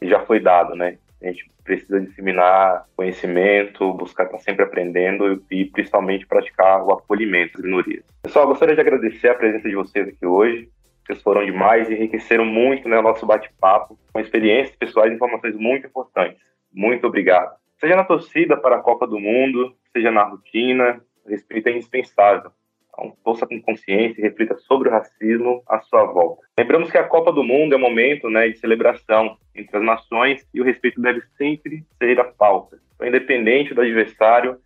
já 0.01 0.25
foi 0.25 0.39
dado, 0.39 0.75
né? 0.75 0.97
A 1.21 1.27
gente 1.27 1.49
precisa 1.63 1.99
disseminar 1.99 2.85
conhecimento, 2.95 3.93
buscar 3.93 4.25
estar 4.25 4.37
sempre 4.39 4.63
aprendendo 4.63 5.43
e 5.49 5.65
principalmente 5.65 6.27
praticar 6.27 6.83
o 6.83 6.91
acolhimento 6.91 7.53
das 7.53 7.63
minorias. 7.63 8.03
Pessoal, 8.21 8.47
gostaria 8.47 8.75
de 8.75 8.81
agradecer 8.81 9.29
a 9.29 9.35
presença 9.35 9.67
de 9.67 9.75
vocês 9.75 10.07
aqui 10.07 10.25
hoje. 10.25 10.69
Vocês 11.05 11.21
foram 11.21 11.45
demais 11.45 11.89
e 11.89 11.93
enriqueceram 11.93 12.45
muito 12.45 12.87
né, 12.87 12.99
o 12.99 13.01
nosso 13.01 13.25
bate-papo, 13.25 13.97
com 14.11 14.19
experiências 14.19 14.75
pessoais 14.75 15.11
e 15.11 15.15
informações 15.15 15.55
muito 15.55 15.87
importantes. 15.87 16.41
Muito 16.71 17.07
obrigado. 17.07 17.55
Seja 17.79 17.95
na 17.95 18.03
torcida 18.03 18.57
para 18.57 18.75
a 18.75 18.81
Copa 18.81 19.07
do 19.07 19.19
Mundo, 19.19 19.73
seja 19.93 20.11
na 20.11 20.23
rotina, 20.23 21.01
respeito 21.25 21.69
é 21.69 21.71
indispensável. 21.71 22.51
Torça 23.23 23.45
com 23.45 23.61
consciência 23.61 24.19
e 24.19 24.23
reflita 24.23 24.55
sobre 24.57 24.89
o 24.89 24.91
racismo 24.91 25.61
à 25.67 25.79
sua 25.81 26.05
volta. 26.05 26.43
Lembramos 26.57 26.89
que 26.89 26.97
a 26.97 27.03
Copa 27.03 27.31
do 27.31 27.43
Mundo 27.43 27.73
é 27.73 27.77
um 27.77 27.81
momento 27.81 28.29
né, 28.29 28.47
de 28.49 28.57
celebração 28.57 29.37
entre 29.53 29.77
as 29.77 29.83
nações 29.83 30.47
e 30.53 30.61
o 30.61 30.63
respeito 30.63 31.01
deve 31.01 31.21
sempre 31.37 31.83
ser 31.97 32.19
a 32.19 32.23
pauta. 32.23 32.79
Então, 32.95 33.07
independente 33.07 33.73
do 33.73 33.81
adversário 33.81 34.57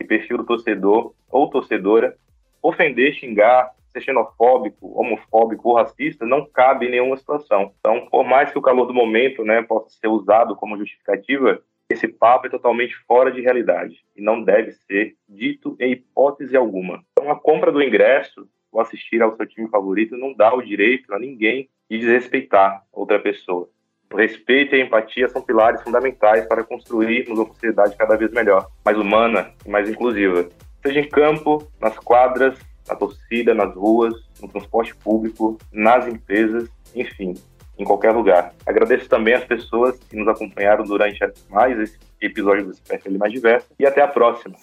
e 0.00 0.04
perfil 0.04 0.38
do 0.38 0.46
torcedor 0.46 1.12
ou 1.30 1.50
torcedora, 1.50 2.16
ofender, 2.62 3.14
xingar, 3.14 3.70
ser 3.92 4.00
xenofóbico, 4.00 4.98
homofóbico 4.98 5.68
ou 5.68 5.76
racista 5.76 6.24
não 6.24 6.46
cabe 6.46 6.86
em 6.86 6.90
nenhuma 6.90 7.16
situação. 7.16 7.72
Então, 7.78 8.06
por 8.10 8.24
mais 8.24 8.50
que 8.50 8.58
o 8.58 8.62
calor 8.62 8.86
do 8.86 8.94
momento 8.94 9.44
né, 9.44 9.62
possa 9.62 9.90
ser 9.90 10.08
usado 10.08 10.56
como 10.56 10.78
justificativa, 10.78 11.60
esse 11.94 12.08
papo 12.08 12.46
é 12.46 12.50
totalmente 12.50 12.94
fora 13.06 13.30
de 13.32 13.40
realidade 13.40 14.04
e 14.14 14.22
não 14.22 14.42
deve 14.42 14.72
ser 14.72 15.14
dito 15.28 15.76
em 15.80 15.92
hipótese 15.92 16.56
alguma. 16.56 17.02
Então, 17.12 17.30
a 17.30 17.38
compra 17.38 17.72
do 17.72 17.82
ingresso 17.82 18.46
ou 18.70 18.80
assistir 18.80 19.22
ao 19.22 19.36
seu 19.36 19.46
time 19.46 19.68
favorito 19.68 20.16
não 20.16 20.34
dá 20.34 20.52
o 20.54 20.62
direito 20.62 21.12
a 21.14 21.18
ninguém 21.18 21.68
de 21.88 21.98
desrespeitar 21.98 22.82
outra 22.92 23.18
pessoa. 23.18 23.68
O 24.12 24.16
respeito 24.16 24.74
e 24.74 24.82
a 24.82 24.84
empatia 24.84 25.28
são 25.28 25.42
pilares 25.42 25.82
fundamentais 25.82 26.46
para 26.46 26.62
construirmos 26.62 27.38
uma 27.38 27.46
sociedade 27.46 27.96
cada 27.96 28.16
vez 28.16 28.30
melhor, 28.32 28.68
mais 28.84 28.98
humana 28.98 29.52
e 29.64 29.70
mais 29.70 29.88
inclusiva. 29.88 30.48
Seja 30.84 31.00
em 31.00 31.08
campo, 31.08 31.66
nas 31.80 31.98
quadras, 31.98 32.58
na 32.88 32.94
torcida, 32.94 33.54
nas 33.54 33.74
ruas, 33.74 34.14
no 34.40 34.48
transporte 34.48 34.94
público, 34.96 35.58
nas 35.72 36.06
empresas, 36.06 36.68
enfim. 36.94 37.34
Em 37.78 37.84
qualquer 37.84 38.12
lugar. 38.12 38.54
Agradeço 38.66 39.08
também 39.08 39.34
as 39.34 39.44
pessoas 39.44 39.98
que 39.98 40.16
nos 40.16 40.28
acompanharam 40.28 40.84
durante 40.84 41.18
mais 41.50 41.78
esse 41.78 41.98
episódio 42.20 42.66
do 42.66 42.74
CPFL 42.74 43.18
Mais 43.18 43.32
Diversa 43.32 43.66
e 43.78 43.86
até 43.86 44.02
a 44.02 44.08
próxima. 44.08 44.54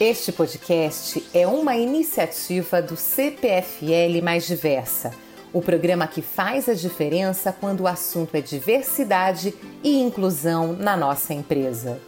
Este 0.00 0.32
podcast 0.32 1.22
é 1.34 1.46
uma 1.46 1.76
iniciativa 1.76 2.80
do 2.80 2.96
CPFL 2.96 4.22
Mais 4.22 4.46
Diversa, 4.46 5.10
o 5.52 5.60
programa 5.60 6.06
que 6.06 6.22
faz 6.22 6.68
a 6.68 6.74
diferença 6.74 7.52
quando 7.52 7.82
o 7.82 7.86
assunto 7.86 8.34
é 8.34 8.40
diversidade 8.40 9.54
e 9.84 10.00
inclusão 10.00 10.72
na 10.72 10.96
nossa 10.96 11.34
empresa. 11.34 12.00